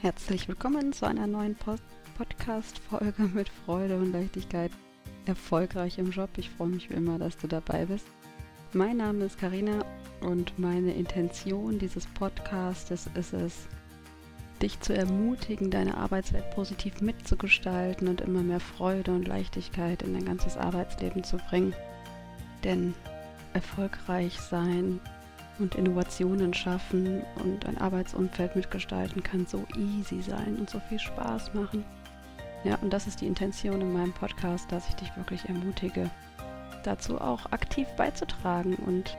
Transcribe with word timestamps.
Herzlich 0.00 0.46
willkommen 0.46 0.92
zu 0.92 1.06
einer 1.08 1.26
neuen 1.26 1.56
Pod 1.56 1.80
Podcast-Folge 2.16 3.22
mit 3.34 3.48
Freude 3.48 3.96
und 3.96 4.12
Leichtigkeit. 4.12 4.70
Erfolgreich 5.26 5.98
im 5.98 6.12
Job. 6.12 6.30
Ich 6.36 6.50
freue 6.50 6.68
mich 6.68 6.88
wie 6.88 6.94
immer, 6.94 7.18
dass 7.18 7.36
du 7.36 7.48
dabei 7.48 7.84
bist. 7.84 8.06
Mein 8.72 8.98
Name 8.98 9.24
ist 9.24 9.40
Karina 9.40 9.84
und 10.20 10.56
meine 10.56 10.94
Intention 10.94 11.80
dieses 11.80 12.06
Podcastes 12.06 13.08
ist 13.16 13.32
es, 13.32 13.66
dich 14.62 14.78
zu 14.78 14.94
ermutigen, 14.94 15.68
deine 15.68 15.96
Arbeitswelt 15.96 16.48
positiv 16.52 17.00
mitzugestalten 17.00 18.06
und 18.06 18.20
immer 18.20 18.44
mehr 18.44 18.60
Freude 18.60 19.10
und 19.10 19.26
Leichtigkeit 19.26 20.02
in 20.02 20.14
dein 20.14 20.26
ganzes 20.26 20.56
Arbeitsleben 20.56 21.24
zu 21.24 21.38
bringen. 21.38 21.74
Denn 22.62 22.94
erfolgreich 23.52 24.38
sein 24.38 25.00
und 25.58 25.74
Innovationen 25.74 26.54
schaffen 26.54 27.22
und 27.42 27.66
ein 27.66 27.78
Arbeitsumfeld 27.78 28.56
mitgestalten 28.56 29.22
kann 29.22 29.46
so 29.46 29.64
easy 29.76 30.22
sein 30.22 30.56
und 30.56 30.70
so 30.70 30.80
viel 30.88 30.98
Spaß 30.98 31.54
machen. 31.54 31.84
Ja, 32.64 32.76
und 32.82 32.92
das 32.92 33.06
ist 33.06 33.20
die 33.20 33.26
Intention 33.26 33.80
in 33.80 33.92
meinem 33.92 34.12
Podcast, 34.12 34.70
dass 34.72 34.88
ich 34.88 34.96
dich 34.96 35.16
wirklich 35.16 35.48
ermutige, 35.48 36.10
dazu 36.82 37.20
auch 37.20 37.52
aktiv 37.52 37.86
beizutragen 37.96 38.74
und 38.74 39.16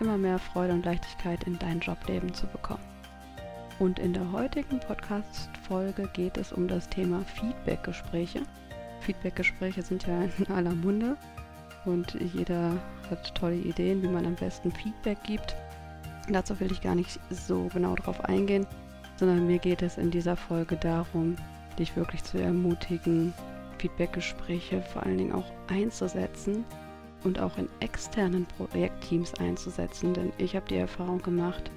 immer 0.00 0.18
mehr 0.18 0.38
Freude 0.38 0.72
und 0.72 0.84
Leichtigkeit 0.84 1.44
in 1.44 1.58
dein 1.58 1.80
Jobleben 1.80 2.32
zu 2.34 2.46
bekommen. 2.46 2.84
Und 3.78 3.98
in 3.98 4.12
der 4.12 4.30
heutigen 4.32 4.80
Podcast-Folge 4.80 6.08
geht 6.12 6.36
es 6.36 6.52
um 6.52 6.68
das 6.68 6.88
Thema 6.88 7.24
Feedback-Gespräche. 7.24 8.42
Feedback-Gespräche 9.00 9.82
sind 9.82 10.06
ja 10.06 10.22
in 10.38 10.54
aller 10.54 10.74
Munde 10.74 11.16
und 11.84 12.14
jeder 12.34 12.76
hat 13.08 13.34
tolle 13.34 13.56
Ideen, 13.56 14.02
wie 14.02 14.08
man 14.08 14.26
am 14.26 14.34
besten 14.34 14.70
Feedback 14.70 15.22
gibt. 15.22 15.56
Dazu 16.32 16.58
will 16.60 16.70
ich 16.70 16.80
gar 16.80 16.94
nicht 16.94 17.18
so 17.30 17.68
genau 17.72 17.94
drauf 17.94 18.24
eingehen, 18.24 18.66
sondern 19.16 19.46
mir 19.46 19.58
geht 19.58 19.82
es 19.82 19.98
in 19.98 20.10
dieser 20.10 20.36
Folge 20.36 20.76
darum, 20.76 21.36
dich 21.78 21.96
wirklich 21.96 22.22
zu 22.24 22.38
ermutigen, 22.38 23.32
Feedbackgespräche 23.78 24.82
vor 24.82 25.02
allen 25.04 25.18
Dingen 25.18 25.32
auch 25.32 25.50
einzusetzen 25.68 26.64
und 27.24 27.38
auch 27.38 27.56
in 27.58 27.68
externen 27.80 28.46
Projektteams 28.56 29.34
einzusetzen. 29.34 30.14
Denn 30.14 30.32
ich 30.38 30.54
habe 30.54 30.66
die 30.68 30.76
Erfahrung 30.76 31.20
gemacht, 31.22 31.70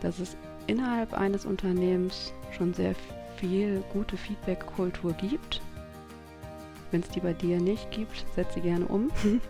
dass 0.00 0.18
es 0.18 0.36
innerhalb 0.66 1.14
eines 1.14 1.44
Unternehmens 1.44 2.32
schon 2.56 2.74
sehr 2.74 2.94
viel 3.36 3.82
gute 3.92 4.16
Feedback-Kultur 4.16 5.12
gibt. 5.14 5.60
Wenn 6.90 7.00
es 7.00 7.08
die 7.08 7.20
bei 7.20 7.32
dir 7.32 7.60
nicht 7.60 7.90
gibt, 7.90 8.24
setze 8.34 8.54
sie 8.54 8.60
gerne 8.60 8.86
um. 8.86 9.10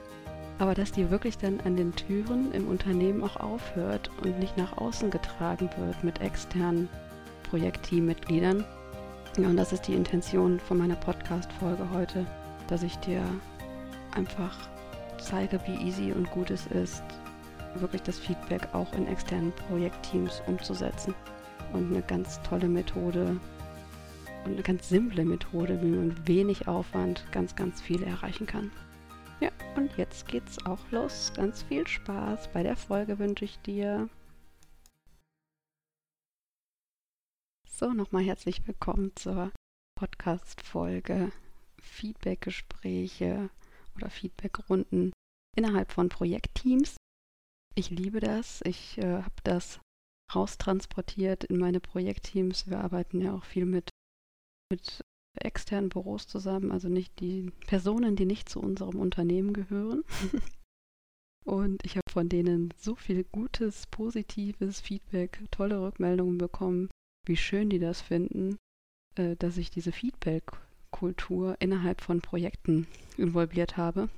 aber 0.62 0.74
dass 0.76 0.92
die 0.92 1.10
wirklich 1.10 1.38
dann 1.38 1.58
an 1.64 1.74
den 1.74 1.92
Türen 1.92 2.52
im 2.52 2.68
Unternehmen 2.68 3.24
auch 3.24 3.34
aufhört 3.34 4.12
und 4.22 4.38
nicht 4.38 4.56
nach 4.56 4.78
außen 4.78 5.10
getragen 5.10 5.68
wird 5.76 6.04
mit 6.04 6.20
externen 6.20 6.88
Projektteammitgliedern. 7.50 8.64
Und 9.38 9.56
das 9.56 9.72
ist 9.72 9.88
die 9.88 9.94
Intention 9.94 10.60
von 10.60 10.78
meiner 10.78 10.94
Podcast-Folge 10.94 11.90
heute, 11.92 12.24
dass 12.68 12.84
ich 12.84 12.96
dir 12.98 13.24
einfach 14.14 14.56
zeige, 15.18 15.58
wie 15.66 15.84
easy 15.84 16.12
und 16.12 16.30
gut 16.30 16.52
es 16.52 16.68
ist, 16.68 17.02
wirklich 17.74 18.02
das 18.02 18.20
Feedback 18.20 18.68
auch 18.72 18.92
in 18.92 19.08
externen 19.08 19.52
Projektteams 19.68 20.42
umzusetzen. 20.46 21.12
Und 21.72 21.90
eine 21.90 22.02
ganz 22.02 22.40
tolle 22.42 22.68
Methode 22.68 23.36
und 24.44 24.52
eine 24.52 24.62
ganz 24.62 24.88
simple 24.88 25.24
Methode, 25.24 25.82
wie 25.82 25.90
man 25.90 26.06
mit 26.06 26.28
wenig 26.28 26.68
Aufwand 26.68 27.24
ganz, 27.32 27.56
ganz 27.56 27.80
viel 27.80 28.04
erreichen 28.04 28.46
kann. 28.46 28.70
Ja, 29.42 29.50
und 29.74 29.96
jetzt 29.96 30.28
geht's 30.28 30.64
auch 30.66 30.92
los. 30.92 31.32
Ganz 31.34 31.64
viel 31.64 31.84
Spaß 31.84 32.52
bei 32.52 32.62
der 32.62 32.76
Folge 32.76 33.18
wünsche 33.18 33.44
ich 33.44 33.58
dir. 33.58 34.08
So, 37.68 37.92
nochmal 37.92 38.22
herzlich 38.22 38.64
willkommen 38.68 39.10
zur 39.16 39.50
Podcast-Folge 39.98 41.32
Feedback-Gespräche 41.80 43.50
oder 43.96 44.10
Feedback-Runden 44.10 45.10
innerhalb 45.56 45.90
von 45.90 46.08
Projektteams. 46.08 46.96
Ich 47.74 47.90
liebe 47.90 48.20
das. 48.20 48.60
Ich 48.64 48.96
äh, 48.98 49.22
habe 49.22 49.42
das 49.42 49.80
raustransportiert 50.32 51.42
in 51.42 51.58
meine 51.58 51.80
Projektteams. 51.80 52.68
Wir 52.68 52.78
arbeiten 52.78 53.20
ja 53.20 53.34
auch 53.34 53.44
viel 53.44 53.66
mit, 53.66 53.90
mit 54.70 55.02
externen 55.34 55.88
Büros 55.88 56.26
zusammen, 56.26 56.70
also 56.72 56.88
nicht 56.88 57.20
die 57.20 57.50
Personen, 57.66 58.16
die 58.16 58.26
nicht 58.26 58.48
zu 58.48 58.60
unserem 58.60 58.98
Unternehmen 58.98 59.52
gehören. 59.52 60.04
Und 61.44 61.84
ich 61.84 61.96
habe 61.96 62.10
von 62.10 62.28
denen 62.28 62.72
so 62.78 62.94
viel 62.94 63.24
gutes, 63.24 63.86
positives 63.88 64.80
Feedback, 64.80 65.40
tolle 65.50 65.82
Rückmeldungen 65.82 66.38
bekommen, 66.38 66.88
wie 67.26 67.36
schön 67.36 67.68
die 67.68 67.80
das 67.80 68.00
finden, 68.00 68.58
äh, 69.16 69.36
dass 69.36 69.56
ich 69.56 69.70
diese 69.70 69.92
Feedback-Kultur 69.92 71.56
innerhalb 71.58 72.00
von 72.00 72.20
Projekten 72.20 72.86
involviert 73.16 73.76
habe. 73.76 74.08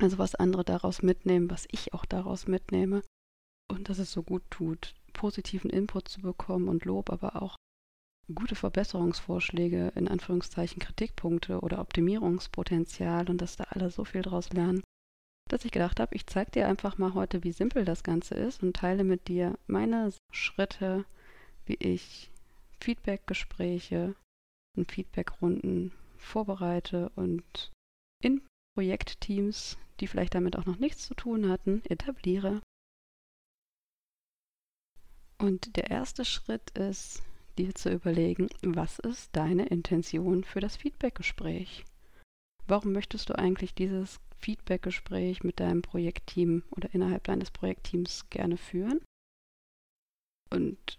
Also 0.00 0.18
was 0.18 0.34
andere 0.34 0.64
daraus 0.64 1.02
mitnehmen, 1.02 1.50
was 1.50 1.66
ich 1.70 1.94
auch 1.94 2.04
daraus 2.04 2.46
mitnehme. 2.46 3.02
Und 3.70 3.88
dass 3.88 3.98
es 3.98 4.12
so 4.12 4.22
gut 4.22 4.42
tut, 4.50 4.94
positiven 5.12 5.70
Input 5.70 6.08
zu 6.08 6.20
bekommen 6.20 6.68
und 6.68 6.84
Lob, 6.84 7.10
aber 7.10 7.40
auch 7.42 7.56
gute 8.34 8.54
Verbesserungsvorschläge, 8.54 9.92
in 9.94 10.08
Anführungszeichen 10.08 10.80
Kritikpunkte 10.80 11.60
oder 11.60 11.78
Optimierungspotenzial 11.80 13.30
und 13.30 13.40
dass 13.40 13.56
da 13.56 13.64
alle 13.70 13.90
so 13.90 14.04
viel 14.04 14.22
draus 14.22 14.52
lernen, 14.52 14.82
dass 15.48 15.64
ich 15.64 15.70
gedacht 15.70 16.00
habe, 16.00 16.14
ich 16.14 16.26
zeige 16.26 16.50
dir 16.50 16.68
einfach 16.68 16.98
mal 16.98 17.14
heute, 17.14 17.44
wie 17.44 17.52
simpel 17.52 17.84
das 17.84 18.02
Ganze 18.02 18.34
ist 18.34 18.62
und 18.62 18.74
teile 18.76 19.04
mit 19.04 19.28
dir 19.28 19.56
meine 19.66 20.12
Schritte, 20.32 21.04
wie 21.66 21.76
ich 21.78 22.30
Feedbackgespräche 22.80 24.16
und 24.76 24.90
Feedbackrunden 24.90 25.92
vorbereite 26.18 27.10
und 27.14 27.70
in 28.22 28.42
Projektteams, 28.74 29.78
die 30.00 30.08
vielleicht 30.08 30.34
damit 30.34 30.56
auch 30.56 30.66
noch 30.66 30.78
nichts 30.78 31.06
zu 31.06 31.14
tun 31.14 31.48
hatten, 31.48 31.82
etabliere. 31.84 32.60
Und 35.38 35.76
der 35.76 35.90
erste 35.90 36.24
Schritt 36.24 36.70
ist, 36.70 37.22
dir 37.58 37.74
zu 37.74 37.90
überlegen, 37.90 38.48
was 38.62 38.98
ist 38.98 39.34
deine 39.34 39.66
Intention 39.66 40.44
für 40.44 40.60
das 40.60 40.76
Feedbackgespräch? 40.76 41.84
Warum 42.66 42.92
möchtest 42.92 43.30
du 43.30 43.38
eigentlich 43.38 43.74
dieses 43.74 44.20
Feedbackgespräch 44.38 45.44
mit 45.44 45.60
deinem 45.60 45.82
Projektteam 45.82 46.62
oder 46.70 46.92
innerhalb 46.92 47.24
deines 47.24 47.50
Projektteams 47.50 48.28
gerne 48.30 48.56
führen? 48.56 49.00
Und 50.50 50.98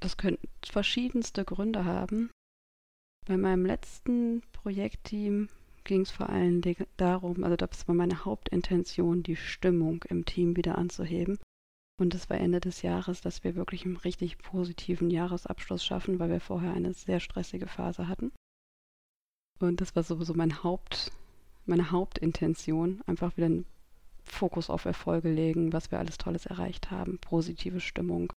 das 0.00 0.16
könnten 0.16 0.48
verschiedenste 0.64 1.44
Gründe 1.44 1.84
haben. 1.84 2.30
Bei 3.26 3.36
meinem 3.36 3.64
letzten 3.64 4.42
Projektteam 4.52 5.48
ging 5.84 6.02
es 6.02 6.10
vor 6.10 6.28
allen 6.28 6.62
Dingen 6.62 6.86
darum, 6.96 7.44
also 7.44 7.56
das 7.56 7.86
war 7.88 7.94
meine 7.94 8.24
Hauptintention, 8.24 9.22
die 9.22 9.36
Stimmung 9.36 10.04
im 10.08 10.24
Team 10.24 10.56
wieder 10.56 10.78
anzuheben 10.78 11.38
und 11.98 12.14
es 12.14 12.28
war 12.30 12.38
Ende 12.38 12.60
des 12.60 12.82
Jahres, 12.82 13.20
dass 13.20 13.44
wir 13.44 13.54
wirklich 13.54 13.84
einen 13.84 13.96
richtig 13.96 14.38
positiven 14.38 15.10
Jahresabschluss 15.10 15.84
schaffen, 15.84 16.18
weil 16.18 16.30
wir 16.30 16.40
vorher 16.40 16.72
eine 16.72 16.94
sehr 16.94 17.20
stressige 17.20 17.66
Phase 17.66 18.08
hatten. 18.08 18.32
Und 19.60 19.80
das 19.80 19.94
war 19.94 20.02
sowieso 20.02 20.34
mein 20.34 20.62
Haupt, 20.64 21.12
meine 21.66 21.90
Hauptintention, 21.90 23.02
einfach 23.06 23.36
wieder 23.36 23.46
einen 23.46 23.66
Fokus 24.24 24.70
auf 24.70 24.84
Erfolge 24.84 25.30
legen, 25.30 25.72
was 25.72 25.90
wir 25.90 25.98
alles 25.98 26.18
Tolles 26.18 26.46
erreicht 26.46 26.90
haben, 26.90 27.18
positive 27.18 27.80
Stimmung 27.80 28.32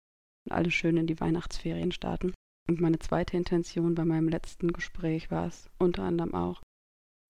und 0.45 0.51
alles 0.51 0.73
schön 0.73 0.97
in 0.97 1.07
die 1.07 1.19
Weihnachtsferien 1.19 1.91
starten. 1.91 2.33
Und 2.67 2.81
meine 2.81 2.99
zweite 2.99 3.37
Intention 3.37 3.95
bei 3.95 4.05
meinem 4.05 4.27
letzten 4.27 4.73
Gespräch 4.73 5.31
war 5.31 5.47
es 5.47 5.69
unter 5.77 6.03
anderem 6.03 6.33
auch, 6.33 6.61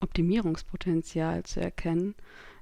Optimierungspotenzial 0.03 1.43
zu 1.43 1.61
erkennen, 1.61 2.15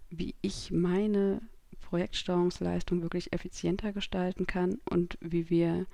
wie 0.10 0.36
ich 0.42 0.72
meine 0.72 1.42
Projektsteuerungsleistung 1.84 3.02
wirklich 3.02 3.34
effizienter 3.34 3.94
gestalten 3.94 4.48
kann 4.48 4.80
und 4.90 5.18
wie 5.22 5.50
wir 5.50 5.86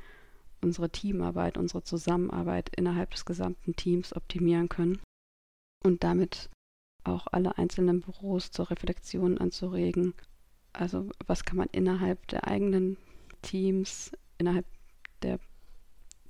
unsere 0.61 0.89
Teamarbeit, 0.89 1.57
unsere 1.57 1.83
Zusammenarbeit 1.83 2.69
innerhalb 2.75 3.11
des 3.11 3.25
gesamten 3.25 3.75
Teams 3.75 4.15
optimieren 4.15 4.69
können 4.69 4.99
und 5.83 6.03
damit 6.03 6.49
auch 7.03 7.27
alle 7.31 7.57
einzelnen 7.57 8.01
Büros 8.01 8.51
zur 8.51 8.69
Reflexion 8.69 9.37
anzuregen. 9.37 10.13
Also 10.73 11.09
was 11.25 11.45
kann 11.45 11.57
man 11.57 11.69
innerhalb 11.71 12.27
der 12.27 12.47
eigenen 12.47 12.97
Teams, 13.41 14.11
innerhalb 14.37 14.65
der 15.21 15.39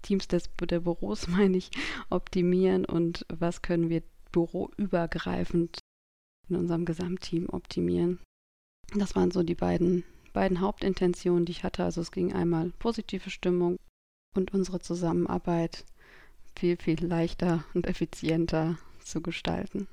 Teams 0.01 0.28
des, 0.28 0.50
der 0.60 0.80
Büros, 0.80 1.28
meine 1.28 1.57
ich, 1.57 1.72
optimieren 2.10 2.86
und 2.86 3.25
was 3.30 3.62
können 3.62 3.89
wir 3.89 4.04
büroübergreifend 4.31 5.80
in 6.50 6.56
unserem 6.56 6.86
Gesamtteam 6.86 7.50
optimieren. 7.50 8.19
Das 8.95 9.15
waren 9.15 9.31
so 9.31 9.44
die 9.44 9.56
beiden, 9.56 10.03
beiden 10.33 10.62
Hauptintentionen, 10.62 11.45
die 11.45 11.51
ich 11.51 11.63
hatte. 11.63 11.83
Also 11.83 12.01
es 12.01 12.12
ging 12.12 12.33
einmal 12.33 12.71
positive 12.80 13.30
Stimmung 13.30 13.77
und 14.36 14.53
unsere 14.53 14.80
Zusammenarbeit 14.80 15.86
viel, 16.56 16.77
viel 16.77 17.03
leichter 17.06 17.63
und 17.74 17.88
effizienter 17.88 18.77
zu 19.00 19.21
gestalten. 19.21 19.88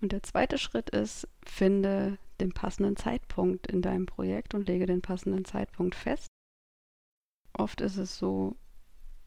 Und 0.00 0.12
der 0.12 0.22
zweite 0.22 0.58
Schritt 0.58 0.90
ist, 0.90 1.28
finde 1.46 2.18
den 2.40 2.52
passenden 2.52 2.96
Zeitpunkt 2.96 3.66
in 3.66 3.80
deinem 3.80 4.06
Projekt 4.06 4.54
und 4.54 4.68
lege 4.68 4.86
den 4.86 5.02
passenden 5.02 5.44
Zeitpunkt 5.44 5.94
fest. 5.94 6.28
oft 7.56 7.80
ist 7.80 7.96
es 7.96 8.18
so, 8.18 8.56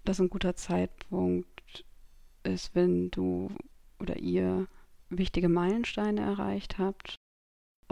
dass 0.03 0.19
ein 0.19 0.29
guter 0.29 0.55
Zeitpunkt 0.55 1.85
ist, 2.43 2.75
wenn 2.75 3.09
du 3.09 3.49
oder 3.99 4.17
ihr 4.17 4.67
wichtige 5.09 5.49
Meilensteine 5.49 6.21
erreicht 6.21 6.77
habt 6.77 7.15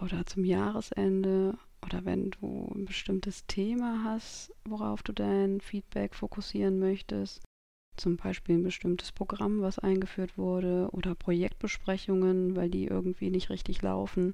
oder 0.02 0.26
zum 0.26 0.44
Jahresende 0.44 1.58
oder 1.84 2.04
wenn 2.06 2.32
du 2.32 2.72
ein 2.74 2.86
bestimmtes 2.86 3.46
Thema 3.46 4.04
hast, 4.04 4.52
worauf 4.66 5.04
du 5.04 5.14
dein 5.14 5.62
Feedback 5.62 6.16
fokussieren 6.16 6.80
möchtest, 6.80 7.44
zum 7.98 8.18
Beispiel 8.18 8.56
ein 8.56 8.64
bestimmtes 8.64 9.12
Programm, 9.12 9.62
was 9.62 9.80
eingeführt 9.80 10.38
wurde 10.38 10.90
oder 10.92 11.16
Projektbesprechungen, 11.16 12.56
weil 12.56 12.70
die 12.70 12.86
irgendwie 12.86 13.30
nicht 13.30 13.50
richtig 13.50 13.82
laufen. 13.82 14.34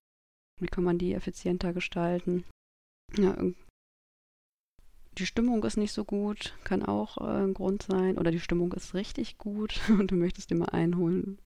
Wie 0.59 0.67
kann 0.67 0.83
man 0.83 0.97
die 0.97 1.13
effizienter 1.13 1.73
gestalten? 1.73 2.43
Ja, 3.17 3.35
die 5.17 5.25
Stimmung 5.25 5.63
ist 5.63 5.77
nicht 5.77 5.91
so 5.91 6.05
gut, 6.05 6.57
kann 6.63 6.83
auch 6.83 7.17
äh, 7.17 7.43
ein 7.43 7.53
Grund 7.53 7.83
sein. 7.83 8.17
Oder 8.17 8.31
die 8.31 8.39
Stimmung 8.39 8.71
ist 8.73 8.93
richtig 8.93 9.37
gut 9.37 9.79
und 9.89 10.11
du 10.11 10.15
möchtest 10.15 10.49
dir 10.49 10.55
mal 10.55 10.69
einholen, 10.69 11.37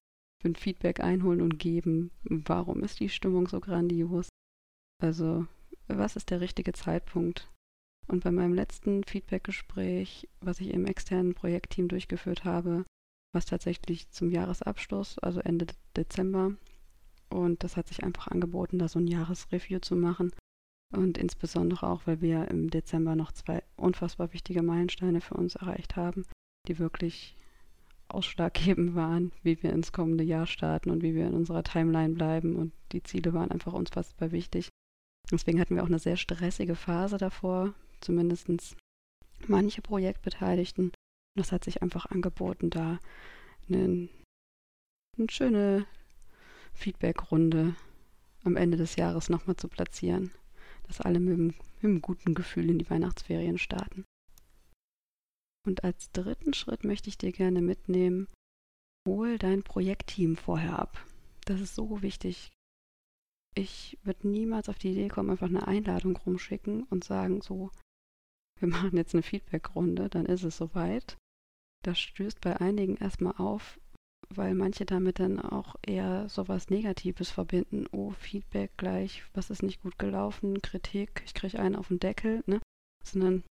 für 0.42 0.50
ein 0.50 0.56
Feedback 0.56 1.00
einholen 1.00 1.42
und 1.42 1.60
geben. 1.60 2.12
Warum 2.24 2.84
ist 2.84 3.00
die 3.00 3.10
Stimmung 3.10 3.48
so 3.48 3.60
grandios? 3.60 4.30
Also 5.02 5.48
was 5.88 6.16
ist 6.16 6.30
der 6.30 6.42
richtige 6.42 6.74
Zeitpunkt. 6.74 7.52
Und 8.08 8.24
bei 8.24 8.32
meinem 8.32 8.54
letzten 8.54 9.04
Feedbackgespräch, 9.04 10.30
was 10.40 10.60
ich 10.60 10.70
im 10.70 10.86
externen 10.86 11.34
Projektteam 11.34 11.88
durchgeführt 11.88 12.46
habe, 12.46 12.86
was 13.34 13.46
tatsächlich 13.46 14.10
zum 14.12 14.30
Jahresabschluss, 14.30 15.18
also 15.20 15.40
Ende 15.40 15.68
Dezember, 15.98 16.56
und 17.30 17.64
das 17.64 17.76
hat 17.76 17.88
sich 17.88 18.04
einfach 18.04 18.28
angeboten, 18.28 18.80
da 18.80 18.88
so 18.88 19.00
ein 19.00 19.08
Jahresreview 19.08 19.80
zu 19.80 19.96
machen. 19.96 20.32
Und 20.94 21.18
insbesondere 21.18 21.88
auch, 21.88 22.06
weil 22.06 22.22
wir 22.22 22.48
im 22.48 22.70
Dezember 22.70 23.16
noch 23.16 23.32
zwei 23.32 23.64
unfassbar 23.76 24.32
wichtige 24.34 24.62
Meilensteine 24.62 25.20
für 25.20 25.34
uns 25.34 25.56
erreicht 25.56 25.96
haben, 25.96 26.26
die 26.68 26.80
wirklich 26.80 27.36
ausschlaggebend 28.08 28.96
waren, 28.96 29.32
wie 29.44 29.62
wir 29.62 29.74
ins 29.74 29.92
kommende 29.92 30.24
Jahr 30.24 30.48
starten 30.48 30.90
und 30.90 31.04
wie 31.04 31.16
wir 31.16 31.28
in 31.28 31.34
unserer 31.34 31.64
Timeline 31.64 32.14
bleiben. 32.14 32.56
Und 32.56 32.72
die 32.92 33.04
Ziele 33.04 33.34
waren 33.34 33.52
einfach 33.52 33.74
unfassbar 33.74 34.32
wichtig. 34.32 34.70
Deswegen 35.32 35.60
hatten 35.60 35.76
wir 35.76 35.84
auch 35.84 35.88
eine 35.88 36.00
sehr 36.00 36.18
stressige 36.18 36.76
Phase 36.76 37.18
davor, 37.18 37.74
zumindest 38.02 38.48
manche 39.48 39.82
Projektbeteiligten. 39.82 40.86
Und 40.86 40.94
das 41.36 41.52
hat 41.52 41.64
sich 41.64 41.82
einfach 41.82 42.06
angeboten, 42.06 42.70
da 42.70 43.00
eine, 43.68 44.08
eine 45.18 45.30
schöne 45.30 45.86
Feedbackrunde 46.74 47.76
am 48.44 48.56
Ende 48.56 48.78
des 48.78 48.96
Jahres 48.96 49.30
nochmal 49.30 49.56
zu 49.56 49.68
platzieren, 49.68 50.32
dass 50.88 51.02
alle 51.02 51.20
mit 51.20 51.34
einem, 51.34 51.48
mit 51.48 51.84
einem 51.84 52.02
guten 52.02 52.36
Gefühl 52.36 52.70
in 52.70 52.80
die 52.80 52.90
Weihnachtsferien 52.90 53.58
starten. 53.58 54.06
Und 55.66 55.84
als 55.84 56.12
dritten 56.12 56.54
Schritt 56.54 56.84
möchte 56.84 57.10
ich 57.10 57.18
dir 57.18 57.32
gerne 57.32 57.62
mitnehmen, 57.62 58.28
hol 59.08 59.38
dein 59.38 59.64
Projektteam 59.64 60.36
vorher 60.36 60.80
ab. 60.80 61.06
Das 61.46 61.60
ist 61.60 61.76
so 61.76 62.02
wichtig 62.02 62.52
ich 63.56 63.98
würde 64.04 64.28
niemals 64.28 64.70
auf 64.70 64.78
die 64.78 64.92
Idee 64.92 65.08
kommen, 65.08 65.32
einfach 65.32 65.48
eine 65.48 65.68
Einladung 65.68 66.18
rumschicken 66.18 66.84
und 66.84 67.04
sagen, 67.04 67.42
so, 67.42 67.72
wir 68.60 68.68
machen 68.68 68.98
jetzt 68.98 69.16
eine 69.16 69.24
Feedbackrunde, 69.24 70.10
dann 70.10 70.26
ist 70.26 70.44
es 70.44 70.58
soweit. 70.58 71.18
Das 71.84 72.00
stößt 72.00 72.42
bei 72.42 72.60
einigen 72.60 72.98
erstmal 72.98 73.36
auf, 73.38 73.80
weil 74.30 74.56
manche 74.56 74.86
damit 74.86 75.20
dann 75.20 75.40
auch 75.40 75.76
eher 75.86 76.28
sowas 76.30 76.70
Negatives 76.70 77.32
verbinden. 77.32 77.88
Oh, 77.92 78.12
Feedback 78.12 78.72
gleich, 78.78 79.24
was 79.34 79.50
ist 79.50 79.64
nicht 79.64 79.82
gut 79.82 79.98
gelaufen, 79.98 80.62
Kritik, 80.62 81.22
ich 81.26 81.34
kriege 81.34 81.60
einen 81.60 81.76
auf 81.76 81.88
den 81.88 82.00
Deckel, 82.00 82.44
ne? 82.48 82.60
Sondern 83.04 83.44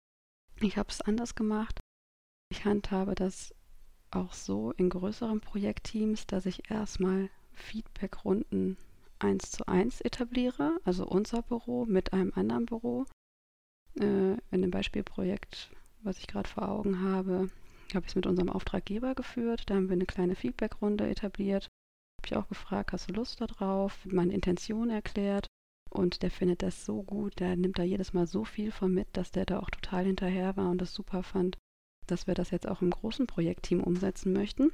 ich 0.60 0.76
habe 0.76 0.90
es 0.90 1.00
anders 1.00 1.34
gemacht. 1.34 1.80
Ich 2.50 2.64
handhabe 2.64 3.14
das 3.14 3.54
auch 4.10 4.32
so 4.32 4.72
in 4.72 4.90
größeren 4.90 5.40
Projektteams, 5.40 6.26
dass 6.26 6.46
ich 6.46 6.70
erstmal 6.70 7.30
Feedbackrunden 7.52 8.76
eins 9.18 9.50
zu 9.50 9.66
eins 9.66 10.00
etabliere, 10.00 10.78
also 10.84 11.06
unser 11.06 11.42
Büro 11.42 11.84
mit 11.84 12.12
einem 12.12 12.32
anderen 12.34 12.66
Büro. 12.66 13.06
Äh, 13.98 14.34
in 14.50 14.62
dem 14.62 14.70
Beispielprojekt, 14.70 15.70
was 16.02 16.18
ich 16.18 16.26
gerade 16.26 16.48
vor 16.48 16.68
Augen 16.68 17.00
habe, 17.00 17.48
habe 17.94 18.06
ich 18.06 18.12
es 18.12 18.16
mit 18.16 18.26
unserem 18.26 18.50
Auftraggeber 18.50 19.14
geführt. 19.14 19.64
Da 19.66 19.74
haben 19.74 19.88
wir 19.88 19.94
eine 19.94 20.06
kleine 20.06 20.34
Feedbackrunde 20.34 21.08
etabliert. 21.08 21.68
Habe 22.18 22.26
ich 22.26 22.36
auch 22.36 22.48
gefragt, 22.48 22.92
hast 22.92 23.10
du 23.10 23.14
Lust 23.14 23.40
darauf? 23.40 24.04
Meine 24.06 24.32
Intention 24.32 24.90
erklärt. 24.90 25.46
Und 25.90 26.22
der 26.22 26.30
findet 26.30 26.62
das 26.62 26.84
so 26.84 27.04
gut, 27.04 27.38
der 27.38 27.54
nimmt 27.56 27.78
da 27.78 27.84
jedes 27.84 28.12
Mal 28.12 28.26
so 28.26 28.44
viel 28.44 28.72
von 28.72 28.92
mit, 28.92 29.06
dass 29.12 29.30
der 29.30 29.46
da 29.46 29.60
auch 29.60 29.70
total 29.70 30.04
hinterher 30.06 30.56
war 30.56 30.70
und 30.70 30.78
das 30.78 30.92
super 30.92 31.22
fand, 31.22 31.56
dass 32.06 32.26
wir 32.26 32.34
das 32.34 32.50
jetzt 32.50 32.68
auch 32.68 32.82
im 32.82 32.90
großen 32.90 33.26
Projektteam 33.26 33.82
umsetzen 33.82 34.32
möchten. 34.32 34.72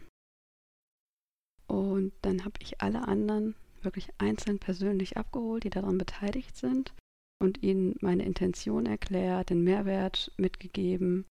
Und 1.67 2.13
dann 2.23 2.45
habe 2.45 2.55
ich 2.61 2.81
alle 2.81 3.07
anderen 3.07 3.55
wirklich 3.83 4.09
einzeln 4.19 4.59
persönlich 4.59 5.17
abgeholt, 5.17 5.65
die 5.65 5.71
daran 5.71 5.99
beteiligt 5.99 6.57
sind 6.57 6.93
und 7.41 7.63
ihnen 7.63 7.97
meine 8.01 8.25
Intention 8.25 8.87
erklärt, 8.87 9.51
den 9.51 9.65
Mehrwert 9.65 10.33
mitgegeben 10.37 11.27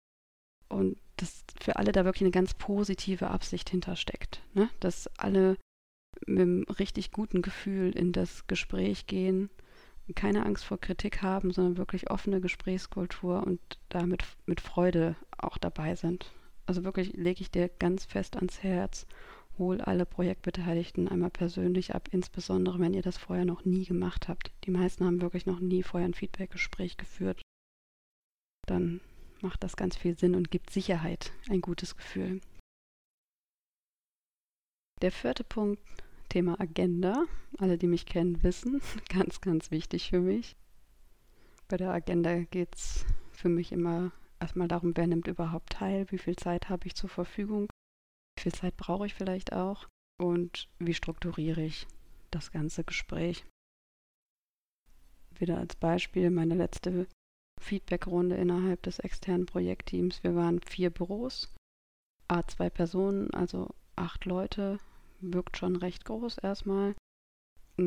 und 0.68 0.96
dass 1.16 1.44
für 1.60 1.76
alle 1.76 1.92
da 1.92 2.04
wirklich 2.04 2.22
eine 2.22 2.30
ganz 2.30 2.54
positive 2.54 3.28
Absicht 3.28 3.70
hintersteckt. 3.70 4.42
Ne? 4.54 4.70
Dass 4.80 5.08
alle 5.18 5.56
mit 6.26 6.40
einem 6.40 6.62
richtig 6.64 7.10
guten 7.10 7.42
Gefühl 7.42 7.90
in 7.96 8.12
das 8.12 8.46
Gespräch 8.46 9.06
gehen, 9.06 9.50
keine 10.14 10.46
Angst 10.46 10.64
vor 10.64 10.80
Kritik 10.80 11.22
haben, 11.22 11.52
sondern 11.52 11.76
wirklich 11.76 12.10
offene 12.10 12.40
Gesprächskultur 12.40 13.46
und 13.46 13.60
damit 13.88 14.24
mit 14.46 14.60
Freude 14.60 15.16
auch 15.36 15.58
dabei 15.58 15.94
sind. 15.94 16.32
Also 16.66 16.84
wirklich 16.84 17.14
lege 17.14 17.40
ich 17.40 17.50
dir 17.50 17.68
ganz 17.68 18.04
fest 18.04 18.36
ans 18.36 18.62
Herz 18.62 19.06
hol 19.58 19.80
alle 19.80 20.06
Projektbeteiligten 20.06 21.08
einmal 21.08 21.30
persönlich 21.30 21.94
ab, 21.94 22.08
insbesondere 22.12 22.78
wenn 22.78 22.94
ihr 22.94 23.02
das 23.02 23.18
vorher 23.18 23.44
noch 23.44 23.64
nie 23.64 23.84
gemacht 23.84 24.28
habt. 24.28 24.52
Die 24.64 24.70
meisten 24.70 25.04
haben 25.04 25.20
wirklich 25.20 25.46
noch 25.46 25.60
nie 25.60 25.82
vorher 25.82 26.08
ein 26.08 26.14
Feedbackgespräch 26.14 26.96
geführt. 26.96 27.42
Dann 28.66 29.00
macht 29.40 29.62
das 29.62 29.76
ganz 29.76 29.96
viel 29.96 30.16
Sinn 30.16 30.34
und 30.34 30.50
gibt 30.50 30.70
Sicherheit, 30.70 31.32
ein 31.48 31.60
gutes 31.60 31.96
Gefühl. 31.96 32.40
Der 35.02 35.12
vierte 35.12 35.44
Punkt, 35.44 35.80
Thema 36.28 36.60
Agenda. 36.60 37.24
Alle, 37.58 37.78
die 37.78 37.86
mich 37.86 38.06
kennen, 38.06 38.42
wissen, 38.42 38.80
ganz, 39.08 39.40
ganz 39.40 39.70
wichtig 39.70 40.10
für 40.10 40.20
mich. 40.20 40.56
Bei 41.68 41.76
der 41.76 41.90
Agenda 41.90 42.42
geht 42.44 42.74
es 42.74 43.04
für 43.32 43.48
mich 43.48 43.72
immer 43.72 44.12
erstmal 44.40 44.68
darum, 44.68 44.96
wer 44.96 45.06
nimmt 45.06 45.26
überhaupt 45.26 45.72
teil, 45.72 46.06
wie 46.10 46.18
viel 46.18 46.36
Zeit 46.36 46.68
habe 46.68 46.86
ich 46.86 46.94
zur 46.94 47.10
Verfügung 47.10 47.68
wie 48.38 48.42
viel 48.42 48.52
Zeit 48.52 48.76
brauche 48.76 49.04
ich 49.04 49.14
vielleicht 49.14 49.52
auch 49.52 49.88
und 50.20 50.68
wie 50.78 50.94
strukturiere 50.94 51.62
ich 51.62 51.88
das 52.30 52.52
ganze 52.52 52.84
Gespräch. 52.84 53.44
Wieder 55.36 55.58
als 55.58 55.74
Beispiel 55.74 56.30
meine 56.30 56.54
letzte 56.54 57.08
Feedbackrunde 57.60 58.36
innerhalb 58.36 58.82
des 58.82 59.00
externen 59.00 59.46
Projektteams. 59.46 60.22
Wir 60.22 60.36
waren 60.36 60.60
vier 60.62 60.90
Büros, 60.90 61.52
a 62.28 62.46
zwei 62.46 62.70
Personen, 62.70 63.34
also 63.34 63.74
acht 63.96 64.24
Leute, 64.24 64.78
wirkt 65.20 65.56
schon 65.56 65.76
recht 65.76 66.04
groß 66.04 66.38
erstmal. 66.38 66.94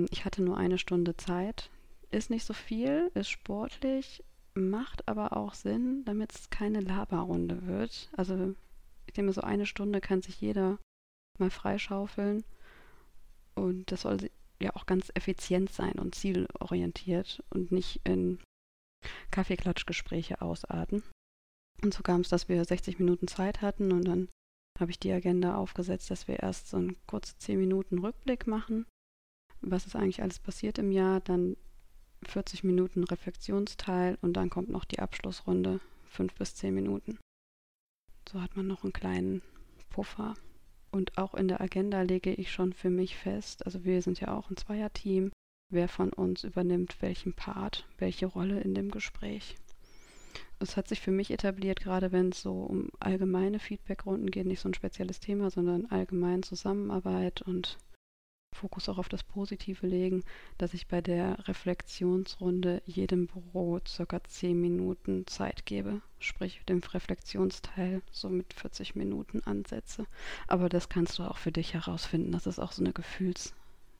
Ich 0.10 0.26
hatte 0.26 0.42
nur 0.42 0.58
eine 0.58 0.78
Stunde 0.78 1.18
Zeit, 1.18 1.70
ist 2.12 2.30
nicht 2.30 2.46
so 2.46 2.54
viel, 2.54 3.12
ist 3.14 3.30
sportlich, 3.30 4.24
macht 4.54 5.08
aber 5.08 5.36
auch 5.36 5.54
Sinn, 5.54 6.04
damit 6.06 6.34
es 6.34 6.50
keine 6.50 6.80
Laberrunde 6.80 7.68
wird. 7.68 8.10
Also 8.16 8.56
ich 9.06 9.14
denke, 9.14 9.34
so 9.34 9.42
eine 9.42 9.66
Stunde 9.66 10.02
kann 10.02 10.22
sich 10.22 10.40
jeder 10.40 10.78
mal 11.40 11.50
freischaufeln. 11.50 12.44
Und 13.56 13.92
das 13.92 14.02
soll 14.04 14.30
ja 14.62 14.76
auch 14.76 14.86
ganz 14.86 15.12
effizient 15.16 15.72
sein 15.72 15.94
und 15.94 16.16
zielorientiert 16.16 17.44
und 17.50 17.72
nicht 17.72 18.02
in 18.06 18.40
Kaffeeklatschgespräche 19.32 20.42
ausarten. 20.42 21.04
Und 21.82 21.94
so 21.94 22.04
kam 22.04 22.22
es, 22.22 22.30
dass 22.30 22.48
wir 22.48 22.64
60 22.64 23.00
Minuten 23.00 23.28
Zeit 23.28 23.62
hatten 23.62 23.92
und 23.92 24.08
dann 24.08 24.30
habe 24.82 24.92
ich 24.92 25.00
die 25.00 25.12
Agenda 25.12 25.56
aufgesetzt, 25.56 26.12
dass 26.12 26.28
wir 26.28 26.40
erst 26.40 26.70
so 26.70 26.78
einen 26.78 26.98
kurzen 27.08 27.40
10 27.40 27.60
Minuten 27.60 28.00
Rückblick 28.00 28.48
machen. 28.48 28.86
Was 29.62 29.86
ist 29.86 29.96
eigentlich 29.96 30.22
alles 30.22 30.40
passiert 30.40 30.80
im 30.80 30.92
Jahr? 30.92 31.22
Dann 31.22 31.56
40 32.24 32.64
Minuten 32.64 33.04
Reflexionsteil 33.04 34.18
und 34.22 34.34
dann 34.34 34.50
kommt 34.50 34.70
noch 34.70 34.86
die 34.86 35.00
Abschlussrunde, 35.00 35.80
5 36.06 36.34
bis 36.36 36.56
10 36.56 36.74
Minuten. 36.74 37.20
So 38.30 38.42
hat 38.42 38.56
man 38.56 38.68
noch 38.68 38.84
einen 38.84 38.94
kleinen 38.94 39.42
Puffer. 39.90 40.36
Und 40.92 41.18
auch 41.18 41.34
in 41.36 41.48
der 41.48 41.62
Agenda 41.62 42.02
lege 42.02 42.34
ich 42.34 42.52
schon 42.52 42.74
für 42.74 42.90
mich 42.90 43.16
fest, 43.16 43.66
also 43.66 43.86
wir 43.86 44.02
sind 44.02 44.20
ja 44.20 44.36
auch 44.36 44.50
ein 44.50 44.58
Zweierteam, 44.58 45.32
wer 45.70 45.88
von 45.88 46.12
uns 46.12 46.44
übernimmt 46.44 47.02
welchen 47.02 47.34
Part, 47.34 47.88
welche 47.98 48.26
Rolle 48.26 48.60
in 48.60 48.74
dem 48.74 48.92
Gespräch. 48.92 49.56
Es 50.62 50.78
hat 50.78 50.88
sich 50.88 51.02
für 51.02 51.12
mich 51.12 51.32
etabliert, 51.32 51.80
gerade 51.80 52.12
wenn 52.12 52.30
es 52.30 52.42
so 52.44 52.54
um 52.54 52.90
allgemeine 53.00 53.58
Feedbackrunden 53.58 54.30
geht, 54.30 54.46
nicht 54.46 54.60
so 54.60 54.70
ein 54.70 54.76
spezielles 54.76 55.20
Thema, 55.20 55.50
sondern 55.50 55.88
allgemein 55.88 56.44
Zusammenarbeit 56.44 57.42
und 57.42 57.80
Fokus 58.54 58.88
auch 58.88 59.00
auf 59.00 59.10
das 59.10 59.24
Positive 59.24 59.88
legen, 59.88 60.24
dass 60.60 60.76
ich 60.76 60.88
bei 60.88 61.02
der 61.02 61.48
Reflexionsrunde 61.48 62.84
jedem 62.86 63.26
Büro 63.26 63.80
circa 63.88 64.24
10 64.24 64.60
Minuten 64.60 65.26
Zeit 65.26 65.66
gebe, 65.66 66.02
sprich 66.20 66.62
dem 66.70 66.80
Reflexionsteil 66.80 68.04
so 68.12 68.30
mit 68.30 68.54
40 68.54 68.96
Minuten 68.96 69.42
ansetze. 69.44 70.06
Aber 70.48 70.70
das 70.70 70.90
kannst 70.90 71.18
du 71.18 71.24
auch 71.24 71.38
für 71.38 71.52
dich 71.52 71.74
herausfinden. 71.74 72.34
Das 72.34 72.46
ist 72.46 72.60
auch 72.60 72.72
so 72.72 72.84
eine 72.84 72.94
Gefühls 72.94 73.56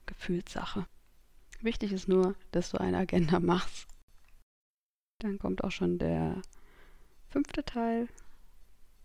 Gefühlssache. 0.06 0.86
Wichtig 1.60 1.92
ist 1.92 2.08
nur, 2.08 2.34
dass 2.50 2.70
du 2.70 2.78
eine 2.78 2.98
Agenda 2.98 3.40
machst. 3.40 3.88
Dann 5.22 5.38
kommt 5.38 5.62
auch 5.62 5.70
schon 5.70 5.98
der 5.98 6.42
fünfte 7.28 7.64
Teil, 7.64 8.08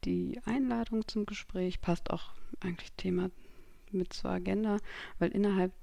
die 0.03 0.39
Einladung 0.45 1.07
zum 1.07 1.27
Gespräch, 1.27 1.79
passt 1.79 2.09
auch 2.09 2.31
eigentlich 2.59 2.91
Thema 2.93 3.29
mit 3.91 4.13
zur 4.13 4.31
Agenda, 4.31 4.79
weil 5.19 5.29
innerhalb 5.29 5.73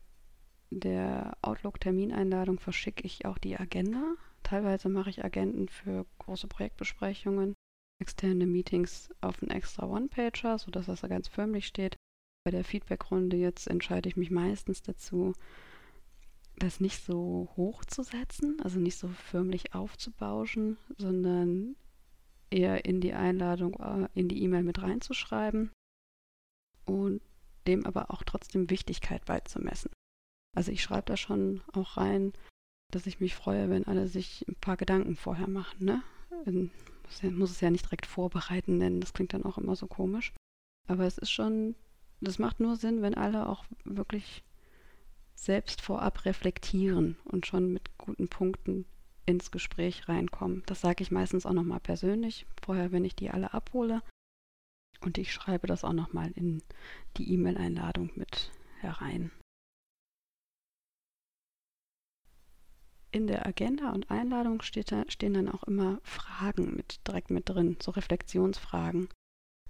der 0.70 1.36
Outlook-Termineinladung 1.42 2.58
verschicke 2.58 3.04
ich 3.04 3.26
auch 3.26 3.38
die 3.38 3.56
Agenda. 3.56 4.14
Teilweise 4.42 4.88
mache 4.88 5.10
ich 5.10 5.24
Agenten 5.24 5.68
für 5.68 6.04
große 6.18 6.48
Projektbesprechungen, 6.48 7.54
externe 8.02 8.46
Meetings 8.46 9.10
auf 9.20 9.40
einen 9.40 9.52
extra 9.52 9.86
One-Pager, 9.86 10.58
sodass 10.58 10.86
das 10.86 11.02
da 11.02 11.06
ganz 11.06 11.28
förmlich 11.28 11.68
steht. 11.68 11.96
Bei 12.44 12.50
der 12.50 12.64
Feedback-Runde 12.64 13.36
jetzt 13.36 13.68
entscheide 13.68 14.08
ich 14.08 14.16
mich 14.16 14.32
meistens 14.32 14.82
dazu, 14.82 15.32
das 16.56 16.80
nicht 16.80 17.04
so 17.04 17.48
hoch 17.56 17.84
zu 17.84 18.02
setzen, 18.02 18.60
also 18.62 18.78
nicht 18.78 18.98
so 18.98 19.08
förmlich 19.08 19.74
aufzubauschen, 19.74 20.76
sondern 20.98 21.76
eher 22.50 22.84
in 22.84 23.00
die 23.00 23.12
Einladung, 23.12 23.74
äh, 23.74 24.08
in 24.14 24.28
die 24.28 24.42
E-Mail 24.42 24.62
mit 24.62 24.80
reinzuschreiben 24.80 25.70
und 26.84 27.20
dem 27.66 27.86
aber 27.86 28.10
auch 28.10 28.22
trotzdem 28.22 28.70
Wichtigkeit 28.70 29.24
beizumessen. 29.24 29.90
Also 30.54 30.70
ich 30.70 30.82
schreibe 30.82 31.06
da 31.06 31.16
schon 31.16 31.62
auch 31.72 31.96
rein, 31.96 32.32
dass 32.92 33.06
ich 33.06 33.20
mich 33.20 33.34
freue, 33.34 33.70
wenn 33.70 33.86
alle 33.86 34.06
sich 34.06 34.44
ein 34.46 34.54
paar 34.54 34.76
Gedanken 34.76 35.16
vorher 35.16 35.48
machen. 35.48 35.84
Ne? 35.84 36.02
Ich 36.46 37.30
muss 37.30 37.50
es 37.50 37.60
ja 37.60 37.70
nicht 37.70 37.86
direkt 37.86 38.06
vorbereiten 38.06 38.78
nennen, 38.78 39.00
das 39.00 39.12
klingt 39.12 39.32
dann 39.32 39.44
auch 39.44 39.58
immer 39.58 39.74
so 39.74 39.86
komisch. 39.86 40.32
Aber 40.88 41.04
es 41.04 41.18
ist 41.18 41.30
schon, 41.30 41.74
das 42.20 42.38
macht 42.38 42.60
nur 42.60 42.76
Sinn, 42.76 43.02
wenn 43.02 43.14
alle 43.14 43.48
auch 43.48 43.64
wirklich 43.84 44.44
selbst 45.34 45.80
vorab 45.80 46.24
reflektieren 46.24 47.16
und 47.24 47.46
schon 47.46 47.72
mit 47.72 47.96
guten 47.98 48.28
Punkten 48.28 48.86
ins 49.26 49.50
Gespräch 49.50 50.08
reinkommen. 50.08 50.62
Das 50.66 50.80
sage 50.80 51.02
ich 51.02 51.10
meistens 51.10 51.46
auch 51.46 51.52
nochmal 51.52 51.80
persönlich, 51.80 52.46
vorher, 52.62 52.92
wenn 52.92 53.04
ich 53.04 53.16
die 53.16 53.30
alle 53.30 53.54
abhole. 53.54 54.02
Und 55.00 55.18
ich 55.18 55.32
schreibe 55.32 55.66
das 55.66 55.84
auch 55.84 55.92
nochmal 55.92 56.30
in 56.34 56.62
die 57.16 57.32
E-Mail-Einladung 57.32 58.10
mit 58.14 58.52
herein. 58.80 59.30
In 63.10 63.26
der 63.28 63.46
Agenda 63.46 63.92
und 63.92 64.10
Einladung 64.10 64.62
da, 64.86 65.04
stehen 65.08 65.34
dann 65.34 65.48
auch 65.48 65.62
immer 65.64 66.00
Fragen 66.02 66.74
mit 66.74 67.06
direkt 67.06 67.30
mit 67.30 67.48
drin, 67.48 67.76
so 67.80 67.92
Reflexionsfragen. 67.92 69.08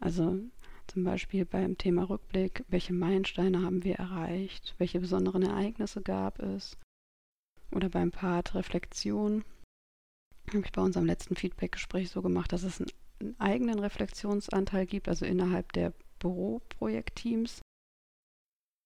Also 0.00 0.38
zum 0.86 1.04
Beispiel 1.04 1.44
beim 1.44 1.78
Thema 1.78 2.04
Rückblick, 2.04 2.64
welche 2.68 2.92
Meilensteine 2.92 3.62
haben 3.62 3.84
wir 3.84 3.96
erreicht, 3.96 4.74
welche 4.78 5.00
besonderen 5.00 5.42
Ereignisse 5.42 6.02
gab 6.02 6.38
es. 6.38 6.76
Oder 7.72 7.88
beim 7.88 8.10
Part 8.10 8.54
Reflexion 8.54 9.44
habe 10.48 10.64
ich 10.64 10.72
bei 10.72 10.82
unserem 10.82 11.06
letzten 11.06 11.36
Feedback-Gespräch 11.36 12.10
so 12.10 12.22
gemacht, 12.22 12.52
dass 12.52 12.62
es 12.62 12.80
einen, 12.80 12.90
eigenen 13.38 13.78
Reflexionsanteil 13.78 14.86
gibt, 14.86 15.08
also 15.08 15.24
innerhalb 15.24 15.72
der 15.72 15.92
Büroprojektteams. 16.18 17.62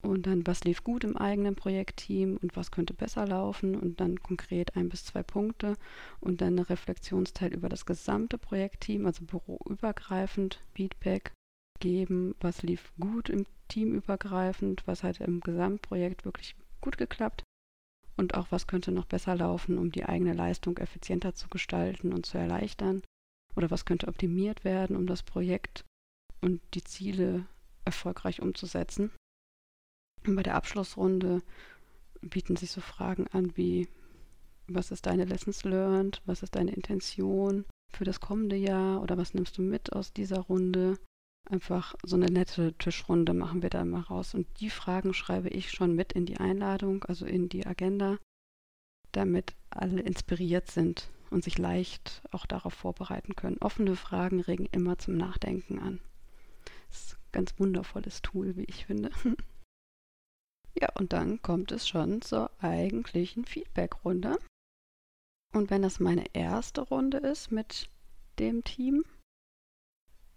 Und 0.05 0.27
dann, 0.27 0.47
was 0.47 0.63
lief 0.63 0.85
gut 0.85 1.03
im 1.03 1.17
eigenen 1.17 1.57
Projektteam 1.57 2.37
und 2.37 2.55
was 2.55 2.71
könnte 2.71 2.95
besser 2.95 3.27
laufen 3.27 3.75
und 3.75 4.01
dann 4.01 4.23
konkret 4.23 4.77
ein 4.77 4.89
bis 4.89 5.05
zwei 5.05 5.25
Punkte 5.25 5.77
und 6.21 6.41
dann 6.41 6.53
eine 6.53 6.71
Reflexionsteil 6.71 7.53
über 7.53 7.69
das 7.69 7.85
gesamte 7.85 8.39
Projektteam, 8.39 9.07
also 9.07 9.25
büroübergreifend 9.25 10.63
Feedback 10.73 11.33
geben, 11.79 12.35
was 12.41 12.63
lief 12.63 12.93
gut 12.99 13.29
im 13.29 13.47
Team 13.69 13.95
übergreifend, 13.95 14.83
was 14.87 15.03
hat 15.03 15.21
im 15.21 15.41
Gesamtprojekt 15.41 16.25
wirklich 16.25 16.57
gut 16.81 16.99
geklappt 16.99 17.43
und 18.17 18.35
auch 18.35 18.51
was 18.51 18.67
könnte 18.67 18.93
noch 18.93 19.07
besser 19.07 19.37
laufen, 19.37 19.79
um 19.79 19.93
die 19.93 20.05
eigene 20.05 20.33
Leistung 20.33 20.77
effizienter 20.79 21.35
zu 21.35 21.49
gestalten 21.49 22.13
und 22.13 22.27
zu 22.27 22.39
erleichtern 22.39 23.03
oder 23.55 23.71
was 23.71 23.85
könnte 23.85 24.09
optimiert 24.09 24.65
werden, 24.65 24.97
um 24.97 25.07
das 25.07 25.23
Projekt 25.23 25.85
und 26.41 26.61
die 26.75 26.85
Ziele 26.85 27.47
erfolgreich 27.85 28.43
umzusetzen. 28.43 29.11
Und 30.27 30.37
bei 30.37 30.43
der 30.43 30.57
Abschlussrunde 30.57 31.43
bieten 32.21 32.57
sich 32.57 32.71
so 32.71 32.81
Fragen 32.81 33.27
an 33.29 33.57
wie, 33.57 33.89
was 34.67 34.91
ist 34.91 35.07
deine 35.07 35.25
Lessons 35.25 35.65
learned, 35.65 36.21
was 36.27 36.43
ist 36.43 36.57
deine 36.57 36.73
Intention 36.73 37.65
für 37.93 38.05
das 38.05 38.21
kommende 38.21 38.57
Jahr 38.57 39.01
oder 39.01 39.17
was 39.17 39.33
nimmst 39.33 39.59
du 39.59 39.63
mit 39.63 39.93
aus 39.93 40.13
dieser 40.13 40.41
Runde? 40.41 40.99
Einfach 41.45 41.95
so 42.03 42.17
eine 42.17 42.27
nette 42.27 42.75
Tischrunde 42.75 43.33
machen 43.33 43.63
wir 43.63 43.71
da 43.71 43.85
mal 43.85 44.03
raus. 44.03 44.35
Und 44.35 44.47
die 44.61 44.71
Fragen 44.71 45.15
schreibe 45.15 45.49
ich 45.49 45.71
schon 45.71 45.95
mit 45.95 46.13
in 46.13 46.27
die 46.27 46.39
Einladung, 46.39 47.05
also 47.05 47.25
in 47.25 47.49
die 47.49 47.67
Agenda, 47.67 48.19
damit 49.13 49.55
alle 49.71 50.01
inspiriert 50.03 50.71
sind 50.71 51.11
und 51.31 51.45
sich 51.45 51.59
leicht 51.59 52.23
auch 52.31 52.47
darauf 52.47 52.75
vorbereiten 52.75 53.35
können. 53.35 53.59
Offene 53.59 53.97
Fragen 53.97 54.41
regen 54.41 54.67
immer 54.73 54.99
zum 54.99 55.17
Nachdenken 55.17 55.79
an. 55.79 56.01
Das 56.91 57.01
ist 57.01 57.15
ein 57.15 57.33
ganz 57.33 57.59
wundervolles 57.59 58.23
Tool, 58.23 58.57
wie 58.57 58.65
ich 58.65 58.87
finde. 58.87 59.11
ja, 60.75 60.89
und 60.95 61.13
dann 61.13 61.43
kommt 61.43 61.73
es 61.73 61.89
schon 61.89 62.23
zur 62.23 62.51
eigentlichen 62.61 63.45
Feedback-Runde. 63.45 64.39
Und 65.55 65.71
wenn 65.71 65.83
das 65.83 65.99
meine 66.01 66.25
erste 66.35 66.83
Runde 66.83 67.19
ist 67.19 67.51
mit 67.51 67.89
dem 68.39 68.65
Team, 68.65 69.05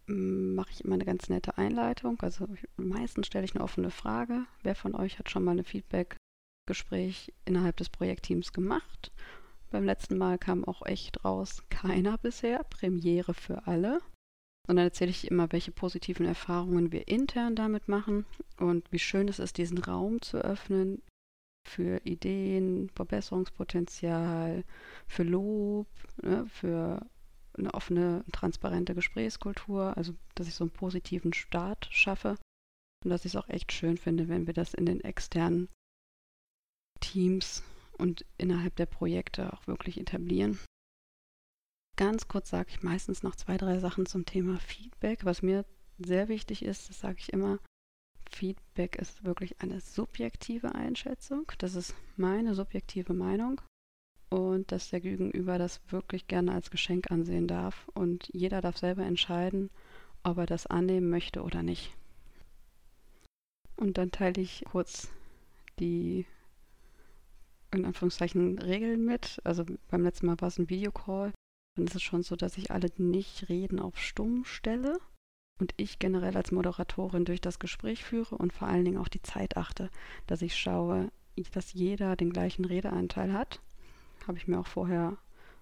mache 0.07 0.71
ich 0.71 0.83
immer 0.83 0.95
eine 0.95 1.05
ganz 1.05 1.29
nette 1.29 1.57
Einleitung. 1.57 2.19
Also 2.21 2.47
meistens 2.77 3.27
stelle 3.27 3.45
ich 3.45 3.55
eine 3.55 3.63
offene 3.63 3.91
Frage. 3.91 4.45
Wer 4.63 4.75
von 4.75 4.95
euch 4.95 5.19
hat 5.19 5.29
schon 5.29 5.43
mal 5.43 5.57
ein 5.57 5.63
Feedback-Gespräch 5.63 7.33
innerhalb 7.45 7.77
des 7.77 7.89
Projektteams 7.89 8.53
gemacht? 8.53 9.11
Beim 9.69 9.85
letzten 9.85 10.17
Mal 10.17 10.37
kam 10.37 10.65
auch 10.65 10.85
echt 10.85 11.23
raus, 11.23 11.63
keiner 11.69 12.17
bisher. 12.17 12.63
Premiere 12.65 13.33
für 13.33 13.67
alle. 13.67 14.01
Und 14.67 14.75
dann 14.75 14.85
erzähle 14.85 15.11
ich 15.11 15.29
immer, 15.29 15.51
welche 15.51 15.71
positiven 15.71 16.25
Erfahrungen 16.25 16.91
wir 16.91 17.07
intern 17.07 17.55
damit 17.55 17.87
machen 17.87 18.25
und 18.57 18.91
wie 18.91 18.99
schön 18.99 19.27
es 19.27 19.39
ist, 19.39 19.57
diesen 19.57 19.79
Raum 19.79 20.21
zu 20.21 20.37
öffnen 20.37 21.01
für 21.67 22.01
Ideen, 22.05 22.89
Verbesserungspotenzial, 22.89 24.63
für 25.07 25.23
Lob, 25.23 25.87
ne, 26.21 26.45
für 26.47 27.05
eine 27.57 27.73
offene, 27.73 28.23
transparente 28.31 28.95
Gesprächskultur, 28.95 29.95
also 29.97 30.13
dass 30.35 30.47
ich 30.47 30.55
so 30.55 30.63
einen 30.63 30.71
positiven 30.71 31.33
Start 31.33 31.87
schaffe 31.91 32.37
und 33.03 33.09
dass 33.09 33.25
ich 33.25 33.33
es 33.33 33.35
auch 33.35 33.49
echt 33.49 33.71
schön 33.71 33.97
finde, 33.97 34.29
wenn 34.29 34.47
wir 34.47 34.53
das 34.53 34.73
in 34.73 34.85
den 34.85 35.01
externen 35.01 35.69
Teams 36.99 37.63
und 37.97 38.25
innerhalb 38.37 38.75
der 38.75 38.85
Projekte 38.85 39.53
auch 39.53 39.67
wirklich 39.67 39.99
etablieren. 39.99 40.59
Ganz 41.97 42.27
kurz 42.27 42.49
sage 42.49 42.69
ich 42.69 42.83
meistens 42.83 43.21
noch 43.21 43.35
zwei, 43.35 43.57
drei 43.57 43.79
Sachen 43.79 44.05
zum 44.05 44.25
Thema 44.25 44.59
Feedback. 44.59 45.25
Was 45.25 45.41
mir 45.41 45.65
sehr 45.99 46.29
wichtig 46.29 46.63
ist, 46.63 46.89
das 46.89 46.99
sage 46.99 47.17
ich 47.19 47.33
immer, 47.33 47.59
Feedback 48.29 48.95
ist 48.95 49.23
wirklich 49.23 49.61
eine 49.61 49.81
subjektive 49.81 50.73
Einschätzung. 50.73 51.51
Das 51.57 51.75
ist 51.75 51.93
meine 52.15 52.55
subjektive 52.55 53.13
Meinung 53.13 53.61
und 54.31 54.71
dass 54.71 54.89
der 54.89 55.01
Gegenüber 55.01 55.57
das 55.57 55.81
wirklich 55.89 56.25
gerne 56.27 56.53
als 56.53 56.71
Geschenk 56.71 57.11
ansehen 57.11 57.47
darf 57.47 57.89
und 57.93 58.29
jeder 58.33 58.61
darf 58.61 58.77
selber 58.77 59.03
entscheiden, 59.03 59.69
ob 60.23 60.37
er 60.37 60.45
das 60.45 60.67
annehmen 60.67 61.09
möchte 61.09 61.43
oder 61.43 61.63
nicht. 61.63 61.93
Und 63.75 63.97
dann 63.97 64.11
teile 64.11 64.41
ich 64.41 64.63
kurz 64.71 65.09
die 65.79 66.25
in 67.71 67.85
Anführungszeichen 67.85 68.57
Regeln 68.59 69.03
mit. 69.03 69.41
Also 69.43 69.65
beim 69.89 70.03
letzten 70.03 70.27
Mal 70.27 70.39
war 70.39 70.47
es 70.47 70.59
ein 70.59 70.69
Videocall. 70.69 71.33
Dann 71.75 71.87
ist 71.87 71.95
es 71.95 72.01
schon 72.01 72.23
so, 72.23 72.35
dass 72.35 72.57
ich 72.57 72.71
alle 72.71 72.89
nicht 72.97 73.49
reden 73.49 73.79
auf 73.79 73.97
stumm 73.97 74.45
stelle 74.45 74.99
und 75.59 75.73
ich 75.75 75.99
generell 75.99 76.37
als 76.37 76.51
Moderatorin 76.51 77.25
durch 77.25 77.41
das 77.41 77.59
Gespräch 77.59 78.03
führe 78.03 78.37
und 78.37 78.53
vor 78.53 78.67
allen 78.67 78.85
Dingen 78.85 78.97
auch 78.97 79.07
die 79.09 79.21
Zeit 79.21 79.57
achte, 79.57 79.89
dass 80.27 80.41
ich 80.41 80.55
schaue, 80.55 81.11
dass 81.53 81.73
jeder 81.73 82.15
den 82.15 82.31
gleichen 82.31 82.65
Redeanteil 82.65 83.33
hat 83.33 83.61
habe 84.27 84.37
ich 84.37 84.47
mir 84.47 84.59
auch 84.59 84.67
vorher 84.67 85.17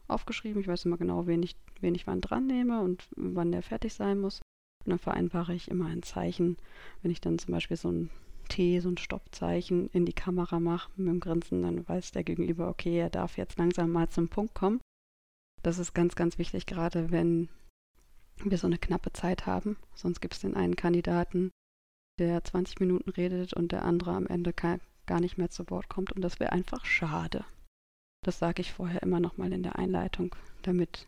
aufgeschrieben. 0.07 0.61
Ich 0.61 0.67
weiß 0.67 0.85
immer 0.85 0.97
genau, 0.97 1.27
wen 1.27 1.43
ich, 1.43 1.55
wen 1.79 1.95
ich 1.95 2.07
wann 2.07 2.21
dran 2.21 2.47
nehme 2.47 2.81
und 2.81 3.07
wann 3.15 3.51
der 3.51 3.61
fertig 3.61 3.93
sein 3.93 4.19
muss. 4.19 4.41
Und 4.85 4.91
dann 4.91 4.99
vereinbare 4.99 5.53
ich 5.53 5.69
immer 5.69 5.87
ein 5.87 6.03
Zeichen. 6.03 6.57
Wenn 7.01 7.11
ich 7.11 7.21
dann 7.21 7.37
zum 7.39 7.53
Beispiel 7.53 7.77
so 7.77 7.91
ein 7.91 8.09
T, 8.47 8.79
so 8.79 8.89
ein 8.89 8.97
Stoppzeichen 8.97 9.89
in 9.89 10.05
die 10.05 10.13
Kamera 10.13 10.59
mache 10.59 10.89
mit 10.95 11.07
dem 11.07 11.19
Grinsen, 11.19 11.61
dann 11.61 11.87
weiß 11.87 12.11
der 12.11 12.23
Gegenüber, 12.23 12.67
okay, 12.67 12.97
er 12.97 13.09
darf 13.09 13.37
jetzt 13.37 13.57
langsam 13.57 13.91
mal 13.91 14.09
zum 14.09 14.27
Punkt 14.27 14.55
kommen. 14.55 14.81
Das 15.61 15.77
ist 15.77 15.93
ganz, 15.93 16.15
ganz 16.15 16.37
wichtig, 16.37 16.65
gerade 16.65 17.11
wenn 17.11 17.49
wir 18.43 18.57
so 18.57 18.67
eine 18.67 18.77
knappe 18.77 19.11
Zeit 19.13 19.45
haben. 19.45 19.77
Sonst 19.93 20.21
gibt 20.21 20.33
es 20.33 20.39
den 20.39 20.55
einen 20.55 20.75
Kandidaten, 20.75 21.51
der 22.19 22.43
20 22.43 22.79
Minuten 22.79 23.09
redet 23.11 23.53
und 23.53 23.71
der 23.71 23.83
andere 23.83 24.11
am 24.11 24.27
Ende 24.27 24.53
gar 24.53 25.19
nicht 25.19 25.37
mehr 25.37 25.49
zu 25.49 25.69
Wort 25.69 25.89
kommt 25.89 26.11
und 26.13 26.21
das 26.21 26.39
wäre 26.39 26.51
einfach 26.51 26.85
schade. 26.85 27.45
Das 28.21 28.39
sage 28.39 28.61
ich 28.61 28.73
vorher 28.73 29.01
immer 29.03 29.19
nochmal 29.19 29.53
in 29.53 29.63
der 29.63 29.77
Einleitung, 29.77 30.35
damit 30.61 31.07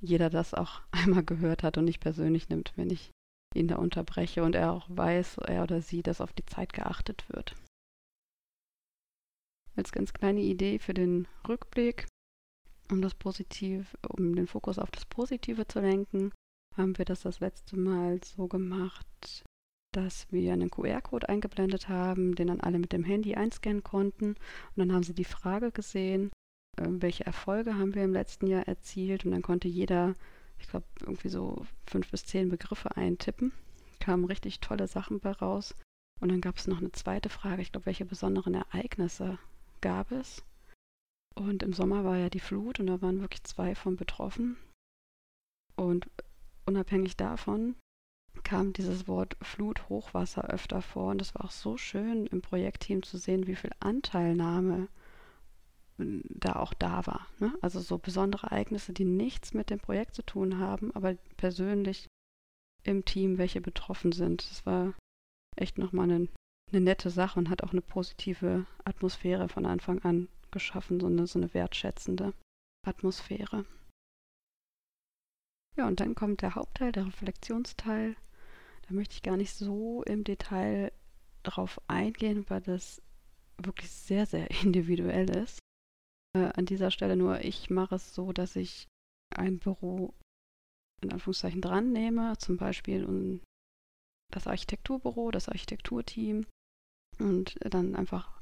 jeder 0.00 0.30
das 0.30 0.54
auch 0.54 0.82
einmal 0.90 1.24
gehört 1.24 1.62
hat 1.62 1.78
und 1.78 1.84
nicht 1.84 2.00
persönlich 2.00 2.48
nimmt, 2.48 2.72
wenn 2.76 2.90
ich 2.90 3.10
ihn 3.54 3.68
da 3.68 3.76
unterbreche 3.76 4.42
und 4.42 4.54
er 4.54 4.72
auch 4.72 4.86
weiß, 4.88 5.38
er 5.38 5.62
oder 5.62 5.80
sie, 5.80 6.02
dass 6.02 6.20
auf 6.20 6.32
die 6.32 6.44
Zeit 6.44 6.72
geachtet 6.72 7.24
wird. 7.28 7.54
Als 9.76 9.92
ganz 9.92 10.12
kleine 10.12 10.40
Idee 10.40 10.78
für 10.78 10.94
den 10.94 11.26
Rückblick, 11.48 12.06
um 12.90 13.02
das 13.02 13.14
Positiv, 13.14 13.96
um 14.08 14.34
den 14.34 14.46
Fokus 14.46 14.78
auf 14.78 14.90
das 14.90 15.04
Positive 15.06 15.66
zu 15.66 15.80
lenken, 15.80 16.32
haben 16.76 16.96
wir 16.98 17.04
das 17.04 17.22
das 17.22 17.40
letzte 17.40 17.76
Mal 17.76 18.22
so 18.22 18.46
gemacht, 18.46 19.44
dass 19.96 20.30
wir 20.30 20.52
einen 20.52 20.70
QR-Code 20.70 21.28
eingeblendet 21.28 21.88
haben, 21.88 22.34
den 22.34 22.48
dann 22.48 22.60
alle 22.60 22.78
mit 22.78 22.92
dem 22.92 23.02
Handy 23.02 23.34
einscannen 23.34 23.82
konnten. 23.82 24.30
Und 24.30 24.76
dann 24.76 24.92
haben 24.92 25.02
sie 25.02 25.14
die 25.14 25.24
Frage 25.24 25.72
gesehen, 25.72 26.30
äh, 26.76 26.86
welche 26.86 27.24
Erfolge 27.24 27.76
haben 27.76 27.94
wir 27.94 28.04
im 28.04 28.12
letzten 28.12 28.46
Jahr 28.46 28.68
erzielt. 28.68 29.24
Und 29.24 29.30
dann 29.30 29.42
konnte 29.42 29.68
jeder, 29.68 30.14
ich 30.58 30.68
glaube, 30.68 30.86
irgendwie 31.00 31.30
so 31.30 31.66
fünf 31.86 32.10
bis 32.10 32.26
zehn 32.26 32.50
Begriffe 32.50 32.94
eintippen. 32.96 33.52
Kamen 33.98 34.26
richtig 34.26 34.60
tolle 34.60 34.86
Sachen 34.86 35.18
bei 35.18 35.32
raus. 35.32 35.74
Und 36.20 36.30
dann 36.30 36.42
gab 36.42 36.56
es 36.58 36.66
noch 36.66 36.78
eine 36.78 36.92
zweite 36.92 37.30
Frage, 37.30 37.62
ich 37.62 37.72
glaube, 37.72 37.86
welche 37.86 38.04
besonderen 38.04 38.54
Ereignisse 38.54 39.38
gab 39.80 40.12
es? 40.12 40.44
Und 41.34 41.62
im 41.62 41.72
Sommer 41.72 42.04
war 42.04 42.16
ja 42.16 42.30
die 42.30 42.40
Flut 42.40 42.80
und 42.80 42.86
da 42.86 43.00
waren 43.02 43.20
wirklich 43.20 43.44
zwei 43.44 43.74
von 43.74 43.96
betroffen. 43.96 44.56
Und 45.74 46.06
unabhängig 46.66 47.16
davon 47.16 47.76
kam 48.44 48.72
dieses 48.72 49.08
Wort 49.08 49.36
Flut, 49.42 49.88
Hochwasser 49.88 50.50
öfter 50.50 50.82
vor. 50.82 51.10
Und 51.10 51.22
es 51.22 51.34
war 51.34 51.44
auch 51.44 51.50
so 51.50 51.76
schön 51.76 52.26
im 52.26 52.42
Projektteam 52.42 53.02
zu 53.02 53.18
sehen, 53.18 53.46
wie 53.46 53.56
viel 53.56 53.70
Anteilnahme 53.80 54.88
hm, 55.98 56.22
da 56.30 56.56
auch 56.56 56.74
da 56.74 57.06
war. 57.06 57.26
Ne? 57.38 57.52
Also 57.60 57.80
so 57.80 57.98
besondere 57.98 58.48
Ereignisse, 58.48 58.92
die 58.92 59.04
nichts 59.04 59.54
mit 59.54 59.70
dem 59.70 59.80
Projekt 59.80 60.14
zu 60.14 60.22
tun 60.22 60.58
haben, 60.58 60.94
aber 60.94 61.14
persönlich 61.36 62.08
im 62.84 63.04
Team 63.04 63.38
welche 63.38 63.60
betroffen 63.60 64.12
sind. 64.12 64.48
Das 64.50 64.64
war 64.66 64.94
echt 65.56 65.78
nochmal 65.78 66.10
eine, 66.10 66.28
eine 66.72 66.80
nette 66.80 67.10
Sache 67.10 67.38
und 67.38 67.50
hat 67.50 67.62
auch 67.62 67.72
eine 67.72 67.82
positive 67.82 68.66
Atmosphäre 68.84 69.48
von 69.48 69.66
Anfang 69.66 70.00
an 70.02 70.28
geschaffen, 70.50 71.00
so 71.00 71.06
eine, 71.06 71.26
so 71.26 71.38
eine 71.38 71.52
wertschätzende 71.52 72.32
Atmosphäre. 72.86 73.64
Ja, 75.76 75.86
und 75.86 76.00
dann 76.00 76.14
kommt 76.14 76.40
der 76.40 76.54
Hauptteil, 76.54 76.92
der 76.92 77.06
Reflexionsteil. 77.06 78.16
Da 78.88 78.94
möchte 78.94 79.14
ich 79.14 79.22
gar 79.22 79.36
nicht 79.36 79.52
so 79.52 80.02
im 80.04 80.24
Detail 80.24 80.92
drauf 81.42 81.80
eingehen, 81.88 82.44
weil 82.48 82.60
das 82.60 83.02
wirklich 83.58 83.90
sehr, 83.90 84.26
sehr 84.26 84.50
individuell 84.62 85.30
ist. 85.30 85.58
Äh, 86.36 86.50
an 86.54 86.66
dieser 86.66 86.90
Stelle 86.90 87.16
nur, 87.16 87.40
ich 87.40 87.70
mache 87.70 87.96
es 87.96 88.14
so, 88.14 88.32
dass 88.32 88.56
ich 88.56 88.86
ein 89.34 89.58
Büro 89.58 90.14
in 91.02 91.12
Anführungszeichen 91.12 91.60
dran 91.60 91.92
nehme, 91.92 92.38
zum 92.38 92.56
Beispiel 92.56 93.40
das 94.32 94.46
Architekturbüro, 94.46 95.30
das 95.30 95.48
Architekturteam 95.48 96.46
und 97.18 97.56
dann 97.60 97.94
einfach 97.94 98.40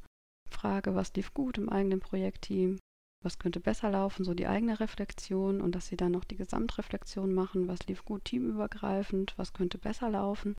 frage, 0.50 0.94
was 0.94 1.14
lief 1.14 1.34
gut 1.34 1.58
im 1.58 1.68
eigenen 1.68 2.00
Projektteam, 2.00 2.78
was 3.24 3.38
könnte 3.38 3.60
besser 3.60 3.90
laufen, 3.90 4.24
so 4.24 4.34
die 4.34 4.46
eigene 4.46 4.78
Reflexion 4.80 5.60
und 5.60 5.74
dass 5.74 5.86
sie 5.86 5.96
dann 5.96 6.12
noch 6.12 6.24
die 6.24 6.36
Gesamtreflexion 6.36 7.32
machen, 7.32 7.68
was 7.68 7.86
lief 7.86 8.04
gut 8.04 8.24
teamübergreifend, 8.26 9.34
was 9.36 9.52
könnte 9.52 9.78
besser 9.78 10.10
laufen? 10.10 10.56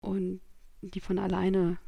Und 0.00 0.40
die 0.82 1.00
von 1.00 1.18
alleine 1.18 1.78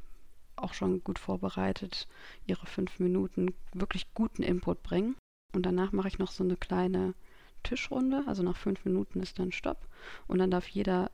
auch 0.56 0.74
schon 0.74 1.04
gut 1.04 1.18
vorbereitet 1.18 2.08
ihre 2.46 2.66
fünf 2.66 2.98
Minuten 2.98 3.54
wirklich 3.72 4.12
guten 4.14 4.42
Input 4.42 4.82
bringen. 4.82 5.14
Und 5.54 5.64
danach 5.64 5.92
mache 5.92 6.08
ich 6.08 6.18
noch 6.18 6.32
so 6.32 6.42
eine 6.42 6.56
kleine 6.56 7.14
Tischrunde, 7.62 8.24
also 8.26 8.42
nach 8.42 8.56
fünf 8.56 8.84
Minuten 8.84 9.20
ist 9.20 9.38
dann 9.38 9.52
Stopp. 9.52 9.88
Und 10.26 10.38
dann 10.38 10.50
darf 10.50 10.68
jeder 10.68 11.10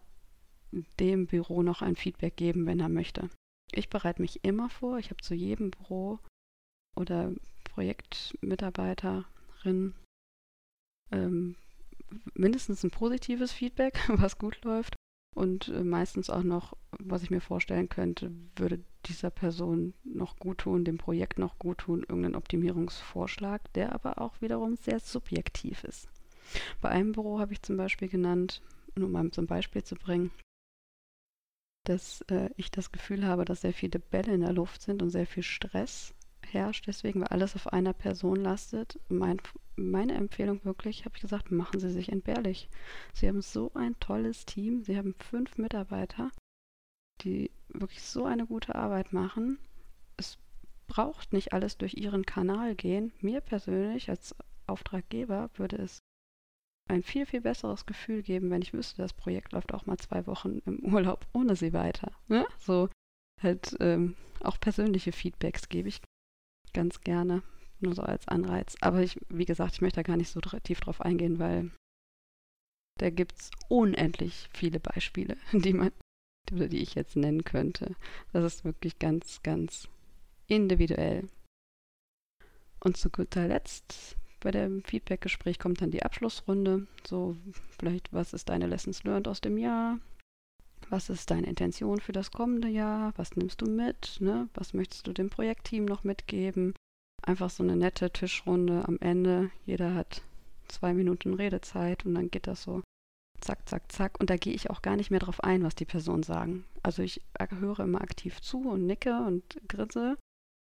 dem 0.98 1.26
Büro 1.26 1.62
noch 1.62 1.82
ein 1.82 1.96
Feedback 1.96 2.36
geben, 2.36 2.66
wenn 2.66 2.80
er 2.80 2.88
möchte. 2.88 3.28
Ich 3.70 3.90
bereite 3.90 4.22
mich 4.22 4.44
immer 4.44 4.70
vor, 4.70 4.98
ich 4.98 5.10
habe 5.10 5.22
zu 5.22 5.34
jedem 5.34 5.70
Büro 5.70 6.18
oder 6.96 7.32
Projektmitarbeiterin 7.74 9.94
ähm, 11.10 11.56
mindestens 12.34 12.84
ein 12.84 12.90
positives 12.90 13.52
Feedback, 13.52 13.98
was 14.08 14.38
gut 14.38 14.62
läuft. 14.64 14.96
Und 15.34 15.68
äh, 15.68 15.82
meistens 15.82 16.30
auch 16.30 16.44
noch, 16.44 16.76
was 17.00 17.24
ich 17.24 17.30
mir 17.30 17.40
vorstellen 17.40 17.88
könnte, 17.88 18.30
würde 18.54 18.84
dieser 19.06 19.30
Person 19.30 19.94
noch 20.04 20.36
gut 20.36 20.58
tun, 20.58 20.84
dem 20.84 20.98
Projekt 20.98 21.40
noch 21.40 21.58
gut 21.58 21.78
tun, 21.78 22.02
irgendeinen 22.02 22.36
Optimierungsvorschlag, 22.36 23.72
der 23.72 23.92
aber 23.92 24.20
auch 24.20 24.40
wiederum 24.40 24.76
sehr 24.76 25.00
subjektiv 25.00 25.82
ist. 25.82 26.08
Bei 26.80 26.90
einem 26.90 27.10
Büro 27.10 27.40
habe 27.40 27.52
ich 27.52 27.62
zum 27.62 27.76
Beispiel 27.76 28.08
genannt, 28.08 28.62
nur 28.94 29.08
mal 29.08 29.28
zum 29.32 29.48
Beispiel 29.48 29.82
zu 29.82 29.96
bringen, 29.96 30.30
dass 31.84 32.20
äh, 32.28 32.50
ich 32.56 32.70
das 32.70 32.92
Gefühl 32.92 33.26
habe, 33.26 33.44
dass 33.44 33.62
sehr 33.62 33.74
viele 33.74 33.98
Bälle 33.98 34.32
in 34.32 34.42
der 34.42 34.52
Luft 34.52 34.82
sind 34.82 35.02
und 35.02 35.10
sehr 35.10 35.26
viel 35.26 35.42
Stress 35.42 36.14
herrscht, 36.54 36.86
deswegen, 36.86 37.20
weil 37.20 37.28
alles 37.28 37.54
auf 37.54 37.72
einer 37.72 37.92
Person 37.92 38.36
lastet. 38.36 38.98
Mein, 39.08 39.40
meine 39.76 40.14
Empfehlung 40.14 40.64
wirklich, 40.64 41.04
habe 41.04 41.16
ich 41.16 41.22
gesagt, 41.22 41.50
machen 41.50 41.80
Sie 41.80 41.90
sich 41.90 42.10
entbehrlich. 42.10 42.68
Sie 43.12 43.28
haben 43.28 43.42
so 43.42 43.72
ein 43.74 43.98
tolles 44.00 44.46
Team, 44.46 44.82
Sie 44.82 44.96
haben 44.96 45.14
fünf 45.14 45.58
Mitarbeiter, 45.58 46.30
die 47.22 47.50
wirklich 47.68 48.02
so 48.02 48.24
eine 48.24 48.46
gute 48.46 48.74
Arbeit 48.74 49.12
machen. 49.12 49.58
Es 50.16 50.38
braucht 50.86 51.32
nicht 51.32 51.52
alles 51.52 51.76
durch 51.76 51.94
Ihren 51.94 52.24
Kanal 52.24 52.74
gehen. 52.74 53.12
Mir 53.20 53.40
persönlich 53.40 54.08
als 54.08 54.34
Auftraggeber 54.66 55.50
würde 55.56 55.76
es 55.76 55.98
ein 56.88 57.02
viel, 57.02 57.26
viel 57.26 57.40
besseres 57.40 57.86
Gefühl 57.86 58.22
geben, 58.22 58.50
wenn 58.50 58.62
ich 58.62 58.74
wüsste, 58.74 59.00
das 59.00 59.14
Projekt 59.14 59.52
läuft 59.52 59.72
auch 59.72 59.86
mal 59.86 59.96
zwei 59.96 60.26
Wochen 60.26 60.60
im 60.66 60.80
Urlaub 60.80 61.26
ohne 61.32 61.56
sie 61.56 61.72
weiter. 61.72 62.12
Ne? 62.28 62.46
So 62.58 62.88
halt 63.42 63.76
ähm, 63.80 64.16
auch 64.40 64.60
persönliche 64.60 65.12
Feedbacks 65.12 65.68
gebe 65.68 65.88
ich 65.88 66.00
ganz 66.74 67.00
gerne, 67.00 67.42
nur 67.80 67.94
so 67.94 68.02
als 68.02 68.28
Anreiz. 68.28 68.76
Aber 68.80 69.00
ich, 69.00 69.18
wie 69.28 69.46
gesagt, 69.46 69.74
ich 69.74 69.80
möchte 69.80 69.96
da 69.96 70.02
gar 70.02 70.16
nicht 70.16 70.30
so 70.30 70.40
tief 70.40 70.80
drauf 70.80 71.00
eingehen, 71.00 71.38
weil 71.38 71.70
da 72.98 73.10
gibt 73.10 73.38
es 73.38 73.50
unendlich 73.68 74.48
viele 74.52 74.80
Beispiele, 74.80 75.36
die 75.52 75.72
man, 75.72 75.90
die 76.50 76.82
ich 76.82 76.94
jetzt 76.94 77.16
nennen 77.16 77.44
könnte. 77.44 77.96
Das 78.32 78.44
ist 78.44 78.64
wirklich 78.64 78.98
ganz, 78.98 79.42
ganz 79.42 79.88
individuell. 80.46 81.28
Und 82.80 82.98
zu 82.98 83.08
guter 83.08 83.48
Letzt 83.48 84.16
bei 84.40 84.50
dem 84.50 84.84
Feedback-Gespräch 84.84 85.58
kommt 85.58 85.80
dann 85.80 85.90
die 85.90 86.02
Abschlussrunde. 86.02 86.86
So, 87.06 87.36
vielleicht, 87.78 88.12
was 88.12 88.34
ist 88.34 88.50
deine 88.50 88.66
Lessons 88.66 89.02
learned 89.02 89.26
aus 89.26 89.40
dem 89.40 89.56
Jahr? 89.56 89.98
Was 90.94 91.10
ist 91.10 91.32
deine 91.32 91.48
Intention 91.48 91.98
für 91.98 92.12
das 92.12 92.30
kommende 92.30 92.68
Jahr? 92.68 93.12
Was 93.16 93.34
nimmst 93.34 93.60
du 93.60 93.66
mit? 93.66 94.18
Ne? 94.20 94.48
Was 94.54 94.74
möchtest 94.74 95.08
du 95.08 95.12
dem 95.12 95.28
Projektteam 95.28 95.86
noch 95.86 96.04
mitgeben? 96.04 96.72
Einfach 97.20 97.50
so 97.50 97.64
eine 97.64 97.74
nette 97.74 98.12
Tischrunde 98.12 98.86
am 98.86 98.98
Ende. 99.00 99.50
Jeder 99.66 99.96
hat 99.96 100.22
zwei 100.68 100.94
Minuten 100.94 101.34
Redezeit 101.34 102.06
und 102.06 102.14
dann 102.14 102.30
geht 102.30 102.46
das 102.46 102.62
so 102.62 102.80
zack, 103.40 103.68
zack, 103.68 103.90
zack. 103.90 104.20
Und 104.20 104.30
da 104.30 104.36
gehe 104.36 104.54
ich 104.54 104.70
auch 104.70 104.82
gar 104.82 104.94
nicht 104.94 105.10
mehr 105.10 105.18
drauf 105.18 105.42
ein, 105.42 105.64
was 105.64 105.74
die 105.74 105.84
Personen 105.84 106.22
sagen. 106.22 106.64
Also 106.84 107.02
ich 107.02 107.22
höre 107.58 107.80
immer 107.80 108.00
aktiv 108.00 108.40
zu 108.40 108.60
und 108.60 108.86
nicke 108.86 109.18
und 109.26 109.42
grinse 109.66 110.16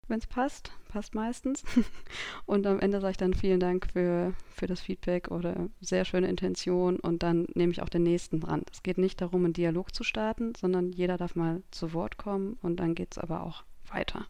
wenn 0.10 0.20
es 0.20 0.28
passt. 0.28 0.72
Passt 0.90 1.14
meistens. 1.14 1.64
Und 2.46 2.66
am 2.66 2.80
Ende 2.80 3.00
sage 3.00 3.12
ich 3.12 3.18
dann 3.18 3.34
vielen 3.34 3.60
Dank 3.60 3.88
für, 3.92 4.34
für 4.50 4.68
das 4.68 4.82
Feedback 4.82 5.30
oder 5.30 5.70
sehr 5.82 6.04
schöne 6.04 6.28
Intention 6.28 7.00
und 7.00 7.22
dann 7.22 7.48
nehme 7.54 7.72
ich 7.72 7.82
auch 7.82 7.90
den 7.90 8.04
nächsten 8.04 8.40
dran. 8.40 8.64
Es 8.72 8.82
geht 8.82 8.98
nicht 8.98 9.22
darum, 9.22 9.46
einen 9.46 9.54
Dialog 9.54 9.94
zu 9.94 10.04
starten, 10.04 10.56
sondern 10.56 10.92
jeder 10.92 11.18
darf 11.18 11.36
mal 11.36 11.62
zu 11.70 11.94
Wort 11.94 12.18
kommen 12.18 12.58
und 12.62 12.78
dann 12.78 12.96
geht 12.96 13.10
es 13.12 13.18
aber 13.20 13.44
auch 13.44 13.64
weiter. 13.88 14.26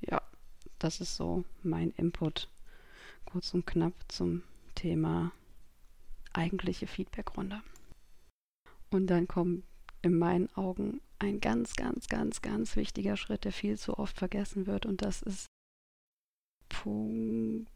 Ja, 0.00 0.20
das 0.78 1.00
ist 1.00 1.16
so 1.16 1.44
mein 1.62 1.90
Input. 1.92 2.48
Kurz 3.24 3.54
und 3.54 3.66
knapp 3.66 3.94
zum 4.08 4.42
Thema 4.74 5.32
eigentliche 6.32 6.86
Feedbackrunde. 6.86 7.62
Und 8.90 9.06
dann 9.08 9.26
kommen 9.28 9.62
in 10.06 10.18
meinen 10.18 10.48
Augen 10.56 11.00
ein 11.18 11.40
ganz, 11.40 11.76
ganz, 11.76 12.08
ganz, 12.08 12.42
ganz 12.42 12.76
wichtiger 12.76 13.16
Schritt, 13.16 13.44
der 13.44 13.52
viel 13.52 13.78
zu 13.78 13.98
oft 13.98 14.18
vergessen 14.18 14.66
wird. 14.66 14.86
Und 14.86 15.02
das 15.02 15.22
ist 15.22 15.46
Punkt 16.68 17.70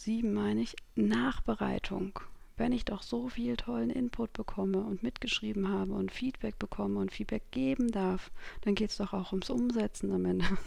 7, 0.00 0.32
meine 0.32 0.62
ich, 0.62 0.76
Nachbereitung. 0.94 2.20
Wenn 2.56 2.72
ich 2.72 2.84
doch 2.84 3.02
so 3.02 3.28
viel 3.28 3.56
tollen 3.56 3.90
Input 3.90 4.32
bekomme 4.32 4.78
und 4.78 5.02
mitgeschrieben 5.02 5.68
habe 5.68 5.92
und 5.92 6.10
Feedback 6.10 6.58
bekomme 6.58 6.98
und 6.98 7.12
Feedback 7.12 7.50
geben 7.52 7.90
darf, 7.90 8.32
dann 8.62 8.74
geht 8.74 8.90
es 8.90 8.96
doch 8.96 9.12
auch 9.12 9.32
ums 9.32 9.50
Umsetzen 9.50 10.12
am 10.12 10.24
Ende. 10.24 10.46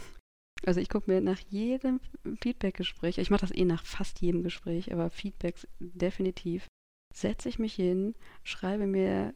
Also 0.64 0.78
ich 0.78 0.88
gucke 0.88 1.10
mir 1.10 1.20
nach 1.20 1.40
jedem 1.50 1.98
Feedback-Gespräch, 2.40 3.18
ich 3.18 3.30
mache 3.30 3.40
das 3.40 3.50
eh 3.50 3.64
nach 3.64 3.84
fast 3.84 4.20
jedem 4.20 4.44
Gespräch, 4.44 4.92
aber 4.92 5.10
Feedbacks 5.10 5.66
definitiv, 5.80 6.68
setze 7.12 7.48
ich 7.48 7.58
mich 7.58 7.74
hin, 7.74 8.14
schreibe 8.44 8.86
mir 8.86 9.34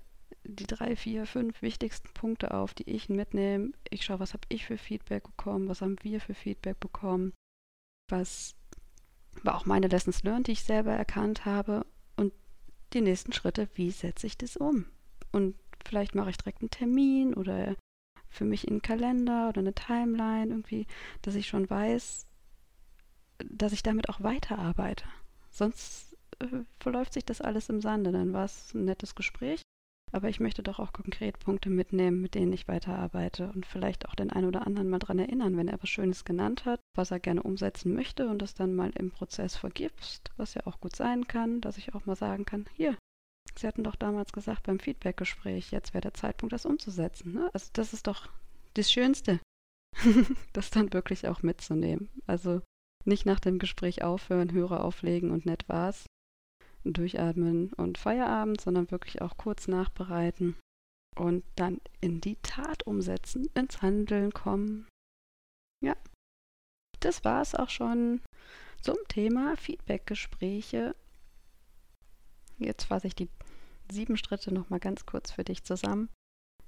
die 0.49 0.67
drei, 0.67 0.97
vier, 0.97 1.27
fünf 1.27 1.63
wichtigsten 1.63 2.09
Punkte 2.15 2.55
auf, 2.55 2.75
die 2.75 2.89
ich 2.91 3.09
mitnehme. 3.09 3.73
Ich 3.91 4.05
schaue, 4.05 4.21
was 4.21 4.33
habe 4.33 4.47
ich 4.49 4.65
für 4.65 4.79
Feedback 4.79 5.25
bekommen, 5.25 5.69
was 5.69 5.81
haben 5.81 5.97
wir 6.03 6.21
für 6.21 6.35
Feedback 6.35 6.81
bekommen, 6.81 7.33
was 8.11 8.55
war 9.43 9.57
auch 9.57 9.67
meine 9.67 9.89
Lessons 9.89 10.23
learned, 10.23 10.47
die 10.47 10.53
ich 10.53 10.65
selber 10.65 10.93
erkannt 10.93 11.45
habe 11.45 11.87
und 12.17 12.33
die 12.93 13.01
nächsten 13.01 13.33
Schritte, 13.33 13.69
wie 13.75 13.91
setze 13.91 14.27
ich 14.27 14.39
das 14.39 14.57
um? 14.57 14.87
Und 15.33 15.57
vielleicht 15.85 16.15
mache 16.15 16.31
ich 16.31 16.39
direkt 16.39 16.63
einen 16.63 16.71
Termin 16.71 17.35
oder 17.35 17.77
für 18.29 18.45
mich 18.45 18.69
einen 18.69 18.83
Kalender 18.83 19.49
oder 19.49 19.61
eine 19.61 19.75
Timeline 19.75 20.51
irgendwie, 20.51 20.87
dass 21.23 21.35
ich 21.35 21.49
schon 21.49 21.69
weiß, 21.69 22.27
dass 23.45 23.73
ich 23.73 23.83
damit 23.83 24.09
auch 24.09 24.23
weiterarbeite. 24.23 25.05
Sonst 25.51 26.17
äh, 26.39 26.47
verläuft 26.81 27.15
sich 27.15 27.25
das 27.25 27.41
alles 27.41 27.69
im 27.69 27.81
Sande. 27.81 28.13
Dann 28.13 28.33
war 28.33 28.45
es 28.45 28.75
ein 28.75 28.85
nettes 28.85 29.15
Gespräch, 29.15 29.63
aber 30.13 30.29
ich 30.29 30.41
möchte 30.41 30.63
doch 30.63 30.79
auch 30.79 30.93
konkret 30.93 31.39
Punkte 31.39 31.71
mitnehmen, 31.71 32.21
mit 32.21 32.35
denen 32.35 32.53
ich 32.53 32.69
weiterarbeite 32.69 33.51
und 33.55 33.67
vielleicht 33.67 34.09
auch 34.09 34.15
den 34.15 34.31
einen 34.31 34.47
oder 34.47 34.67
anderen 34.67 34.89
mal 34.89 34.99
dran 34.99 35.19
erinnern, 35.19 35.57
wenn 35.57 35.69
er 35.69 35.83
was 35.83 35.89
Schönes 35.89 36.25
genannt 36.25 36.65
hat, 36.65 36.81
was 36.95 37.11
er 37.11 37.21
gerne 37.21 37.43
umsetzen 37.43 37.93
möchte 37.93 38.29
und 38.29 38.41
das 38.41 38.55
dann 38.55 38.75
mal 38.75 38.91
im 38.97 39.11
Prozess 39.11 39.57
vergibst, 39.57 40.31
was 40.37 40.55
ja 40.55 40.67
auch 40.67 40.81
gut 40.81 40.97
sein 40.97 41.27
kann, 41.27 41.61
dass 41.61 41.79
ich 41.79 41.95
auch 41.95 42.07
mal 42.07 42.17
sagen 42.17 42.45
kann, 42.45 42.67
hier, 42.75 42.97
Sie 43.59 43.67
hatten 43.67 43.85
doch 43.85 43.97
damals 43.97 44.33
gesagt 44.33 44.65
beim 44.65 44.79
Feedbackgespräch, 44.79 45.71
jetzt 45.71 45.95
wäre 45.95 46.03
der 46.03 46.15
Zeitpunkt, 46.15 46.53
das 46.53 46.67
umzusetzen. 46.67 47.33
Ne? 47.33 47.51
Also 47.55 47.71
das 47.73 47.95
ist 47.95 48.07
doch 48.07 48.29
das 48.75 48.93
Schönste, 48.93 49.41
das 50.53 50.71
dann 50.71 50.93
wirklich 50.93 51.27
auch 51.27 51.43
mitzunehmen. 51.43 52.11
Also 52.27 52.61
nicht 53.07 53.25
nach 53.25 53.41
dem 53.41 53.59
Gespräch 53.59 54.03
aufhören, 54.03 54.53
Hörer 54.53 54.85
auflegen 54.85 55.31
und 55.31 55.47
nett 55.47 55.69
war's, 55.69 56.07
durchatmen 56.93 57.73
und 57.75 57.99
Feierabend, 57.99 58.61
sondern 58.61 58.91
wirklich 58.91 59.23
auch 59.23 59.37
kurz 59.37 59.69
nachbereiten 59.69 60.57
und 61.17 61.45
dann 61.57 61.81
in 62.01 62.21
die 62.21 62.37
Tat 62.43 62.87
umsetzen, 62.87 63.49
ins 63.55 63.83
Handeln 63.83 64.33
kommen. 64.33 64.87
Ja, 65.83 65.97
das 67.01 67.25
war 67.25 67.43
es 67.43 67.55
auch 67.55 67.71
schon 67.71 68.21
zum 68.81 68.97
Thema 69.09 69.57
Feedbackgespräche. 69.57 70.95
Jetzt 72.59 72.85
fasse 72.85 73.07
ich 73.07 73.15
die 73.15 73.29
sieben 73.91 74.17
Schritte 74.17 74.53
nochmal 74.53 74.81
ganz 74.81 75.07
kurz 75.07 75.33
für 75.33 75.45
dich 75.45 75.65
zusammen. 75.65 76.09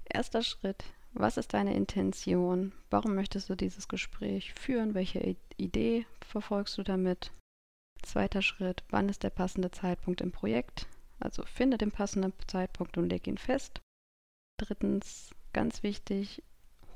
Erster 0.05 0.41
Schritt, 0.43 0.83
was 1.13 1.37
ist 1.37 1.53
deine 1.53 1.75
Intention? 1.75 2.71
Warum 2.89 3.15
möchtest 3.15 3.49
du 3.49 3.55
dieses 3.55 3.87
Gespräch 3.87 4.53
führen? 4.53 4.93
Welche 4.93 5.35
Idee 5.57 6.05
verfolgst 6.21 6.77
du 6.77 6.83
damit? 6.83 7.31
Zweiter 8.01 8.41
Schritt, 8.41 8.83
wann 8.89 9.09
ist 9.09 9.23
der 9.23 9.29
passende 9.29 9.71
Zeitpunkt 9.71 10.21
im 10.21 10.31
Projekt? 10.31 10.87
Also 11.19 11.43
finde 11.45 11.77
den 11.77 11.91
passenden 11.91 12.33
Zeitpunkt 12.47 12.97
und 12.97 13.09
leg 13.09 13.27
ihn 13.27 13.37
fest. 13.37 13.81
Drittens, 14.57 15.31
ganz 15.53 15.83
wichtig, 15.83 16.43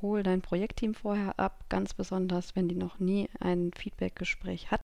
hol 0.02 0.24
dein 0.24 0.42
Projektteam 0.42 0.94
vorher 0.94 1.40
ab, 1.40 1.66
ganz 1.70 1.94
besonders, 1.94 2.56
wenn 2.56 2.68
die 2.68 2.76
noch 2.76 3.00
nie 3.00 3.30
ein 3.40 3.72
Feedbackgespräch 3.74 4.72
hatten, 4.72 4.84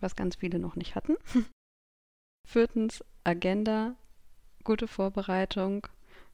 was 0.00 0.16
ganz 0.16 0.36
viele 0.36 0.58
noch 0.58 0.76
nicht 0.76 0.94
hatten. 0.94 1.16
Viertens, 2.48 3.04
Agenda, 3.24 3.94
gute 4.64 4.88
Vorbereitung. 4.88 5.86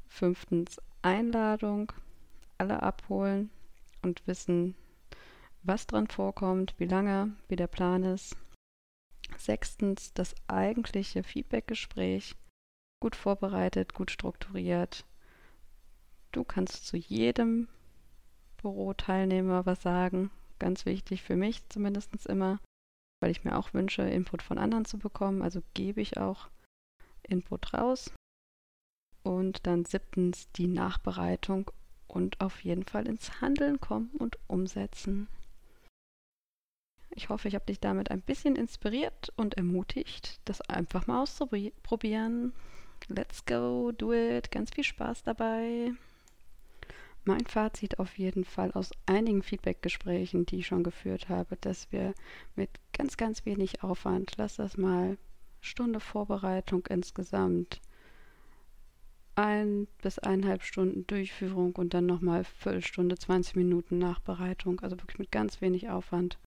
Fünftens, 0.08 0.80
Einladung, 1.02 1.92
alle 2.56 2.82
abholen 2.82 3.50
und 4.02 4.26
wissen, 4.26 4.74
was 5.62 5.86
dran 5.86 6.06
vorkommt, 6.06 6.74
wie 6.78 6.86
lange, 6.86 7.36
wie 7.48 7.56
der 7.56 7.66
Plan 7.66 8.04
ist. 8.04 8.36
Sechstens 9.36 10.12
das 10.14 10.34
eigentliche 10.46 11.22
Feedbackgespräch. 11.22 12.34
Gut 13.00 13.14
vorbereitet, 13.14 13.94
gut 13.94 14.10
strukturiert. 14.10 15.04
Du 16.32 16.44
kannst 16.44 16.86
zu 16.86 16.96
jedem 16.96 17.68
Büroteilnehmer 18.60 19.66
was 19.66 19.82
sagen. 19.82 20.30
Ganz 20.58 20.86
wichtig 20.86 21.22
für 21.22 21.36
mich 21.36 21.68
zumindest 21.68 22.26
immer, 22.26 22.58
weil 23.20 23.30
ich 23.30 23.44
mir 23.44 23.56
auch 23.56 23.72
wünsche, 23.74 24.02
Input 24.02 24.42
von 24.42 24.58
anderen 24.58 24.84
zu 24.84 24.98
bekommen. 24.98 25.42
Also 25.42 25.62
gebe 25.74 26.00
ich 26.00 26.16
auch 26.16 26.48
Input 27.22 27.72
raus. 27.74 28.12
Und 29.22 29.66
dann 29.66 29.84
siebtens 29.84 30.50
die 30.52 30.66
Nachbereitung 30.66 31.70
und 32.08 32.40
auf 32.40 32.64
jeden 32.64 32.84
Fall 32.84 33.06
ins 33.06 33.40
Handeln 33.40 33.80
kommen 33.80 34.10
und 34.18 34.38
umsetzen. 34.48 35.28
Ich 37.10 37.28
hoffe, 37.28 37.48
ich 37.48 37.54
habe 37.54 37.66
dich 37.66 37.80
damit 37.80 38.10
ein 38.10 38.20
bisschen 38.20 38.56
inspiriert 38.56 39.32
und 39.36 39.54
ermutigt, 39.54 40.40
das 40.44 40.60
einfach 40.62 41.06
mal 41.06 41.22
auszuprobieren. 41.22 42.52
Let's 43.08 43.44
go, 43.44 43.92
do 43.92 44.12
it, 44.12 44.50
ganz 44.50 44.70
viel 44.70 44.84
Spaß 44.84 45.22
dabei. 45.22 45.92
Mein 47.24 47.46
Fazit 47.46 47.98
auf 47.98 48.18
jeden 48.18 48.44
Fall 48.44 48.72
aus 48.72 48.90
einigen 49.06 49.42
Feedback-Gesprächen, 49.42 50.46
die 50.46 50.60
ich 50.60 50.66
schon 50.66 50.82
geführt 50.82 51.28
habe, 51.28 51.56
dass 51.60 51.90
wir 51.92 52.14
mit 52.56 52.70
ganz, 52.92 53.16
ganz 53.16 53.44
wenig 53.44 53.82
Aufwand, 53.82 54.34
lass 54.36 54.56
das 54.56 54.76
mal 54.76 55.18
Stunde 55.60 56.00
Vorbereitung 56.00 56.86
insgesamt, 56.86 57.80
ein 59.34 59.86
bis 60.02 60.18
eineinhalb 60.18 60.62
Stunden 60.62 61.06
Durchführung 61.06 61.76
und 61.76 61.94
dann 61.94 62.06
nochmal 62.06 62.44
Viertelstunde, 62.44 63.16
20 63.16 63.56
Minuten 63.56 63.98
Nachbereitung, 63.98 64.80
also 64.80 64.96
wirklich 64.98 65.18
mit 65.18 65.30
ganz 65.30 65.60
wenig 65.60 65.88
Aufwand 65.90 66.38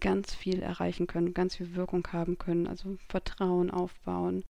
ganz 0.00 0.34
viel 0.34 0.60
erreichen 0.60 1.06
können, 1.06 1.34
ganz 1.34 1.56
viel 1.56 1.74
Wirkung 1.74 2.06
haben 2.12 2.38
können, 2.38 2.66
also 2.66 2.96
Vertrauen 3.08 3.70
aufbauen 3.70 4.44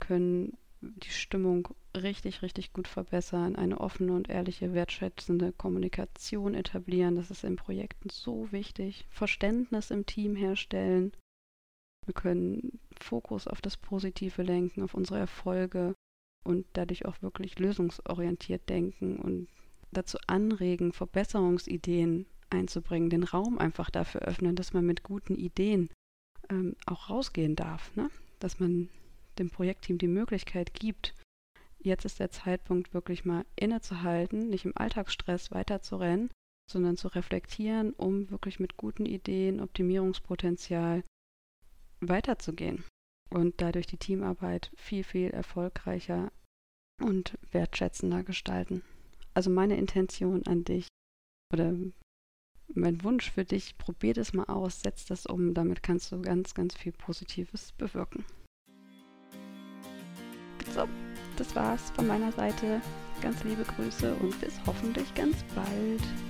können, 0.00 0.56
die 0.80 1.10
Stimmung 1.10 1.68
richtig, 1.94 2.42
richtig 2.42 2.72
gut 2.72 2.88
verbessern, 2.88 3.56
eine 3.56 3.80
offene 3.80 4.12
und 4.12 4.28
ehrliche, 4.28 4.72
wertschätzende 4.72 5.52
Kommunikation 5.52 6.54
etablieren. 6.54 7.16
Das 7.16 7.30
ist 7.30 7.44
in 7.44 7.56
Projekten 7.56 8.08
so 8.10 8.50
wichtig. 8.52 9.06
Verständnis 9.10 9.90
im 9.90 10.06
Team 10.06 10.36
herstellen. 10.36 11.12
Wir 12.06 12.14
können 12.14 12.80
Fokus 12.98 13.46
auf 13.46 13.60
das 13.60 13.76
Positive 13.76 14.42
lenken, 14.42 14.82
auf 14.82 14.94
unsere 14.94 15.18
Erfolge 15.18 15.94
und 16.44 16.66
dadurch 16.72 17.04
auch 17.04 17.20
wirklich 17.20 17.58
lösungsorientiert 17.58 18.68
denken 18.68 19.18
und 19.18 19.48
dazu 19.92 20.18
anregen, 20.26 20.92
Verbesserungsideen 20.92 22.26
einzubringen, 22.50 23.10
den 23.10 23.24
Raum 23.24 23.58
einfach 23.58 23.90
dafür 23.90 24.22
öffnen, 24.22 24.56
dass 24.56 24.72
man 24.72 24.84
mit 24.84 25.02
guten 25.02 25.36
Ideen 25.36 25.90
ähm, 26.48 26.76
auch 26.86 27.10
rausgehen 27.10 27.56
darf, 27.56 27.94
ne? 27.96 28.10
dass 28.38 28.58
man 28.58 28.88
dem 29.38 29.50
Projektteam 29.50 29.98
die 29.98 30.08
Möglichkeit 30.08 30.74
gibt, 30.74 31.14
jetzt 31.78 32.04
ist 32.04 32.20
der 32.20 32.30
Zeitpunkt 32.30 32.92
wirklich 32.94 33.24
mal 33.24 33.44
innezuhalten, 33.56 34.48
nicht 34.48 34.64
im 34.64 34.76
Alltagsstress 34.76 35.50
weiterzurennen, 35.50 36.30
sondern 36.70 36.96
zu 36.96 37.08
reflektieren, 37.08 37.92
um 37.94 38.30
wirklich 38.30 38.60
mit 38.60 38.76
guten 38.76 39.06
Ideen, 39.06 39.60
Optimierungspotenzial 39.60 41.02
weiterzugehen 42.00 42.84
und 43.30 43.60
dadurch 43.60 43.86
die 43.86 43.96
Teamarbeit 43.96 44.70
viel, 44.76 45.04
viel 45.04 45.30
erfolgreicher 45.30 46.30
und 47.02 47.38
wertschätzender 47.50 48.22
gestalten. 48.22 48.82
Also 49.34 49.50
meine 49.50 49.76
Intention 49.76 50.46
an 50.46 50.64
dich 50.64 50.88
oder 51.52 51.74
mein 52.74 53.02
Wunsch 53.04 53.30
für 53.30 53.44
dich, 53.44 53.76
probier 53.78 54.14
das 54.14 54.32
mal 54.32 54.44
aus, 54.44 54.80
setz 54.80 55.06
das 55.06 55.26
um, 55.26 55.54
damit 55.54 55.82
kannst 55.82 56.12
du 56.12 56.20
ganz, 56.22 56.54
ganz 56.54 56.76
viel 56.76 56.92
Positives 56.92 57.72
bewirken. 57.72 58.24
So, 60.74 60.86
das 61.36 61.54
war's 61.56 61.90
von 61.90 62.06
meiner 62.06 62.32
Seite. 62.32 62.80
Ganz 63.22 63.42
liebe 63.44 63.64
Grüße 63.64 64.14
und 64.14 64.40
bis 64.40 64.54
hoffentlich 64.66 65.12
ganz 65.14 65.36
bald. 65.54 66.29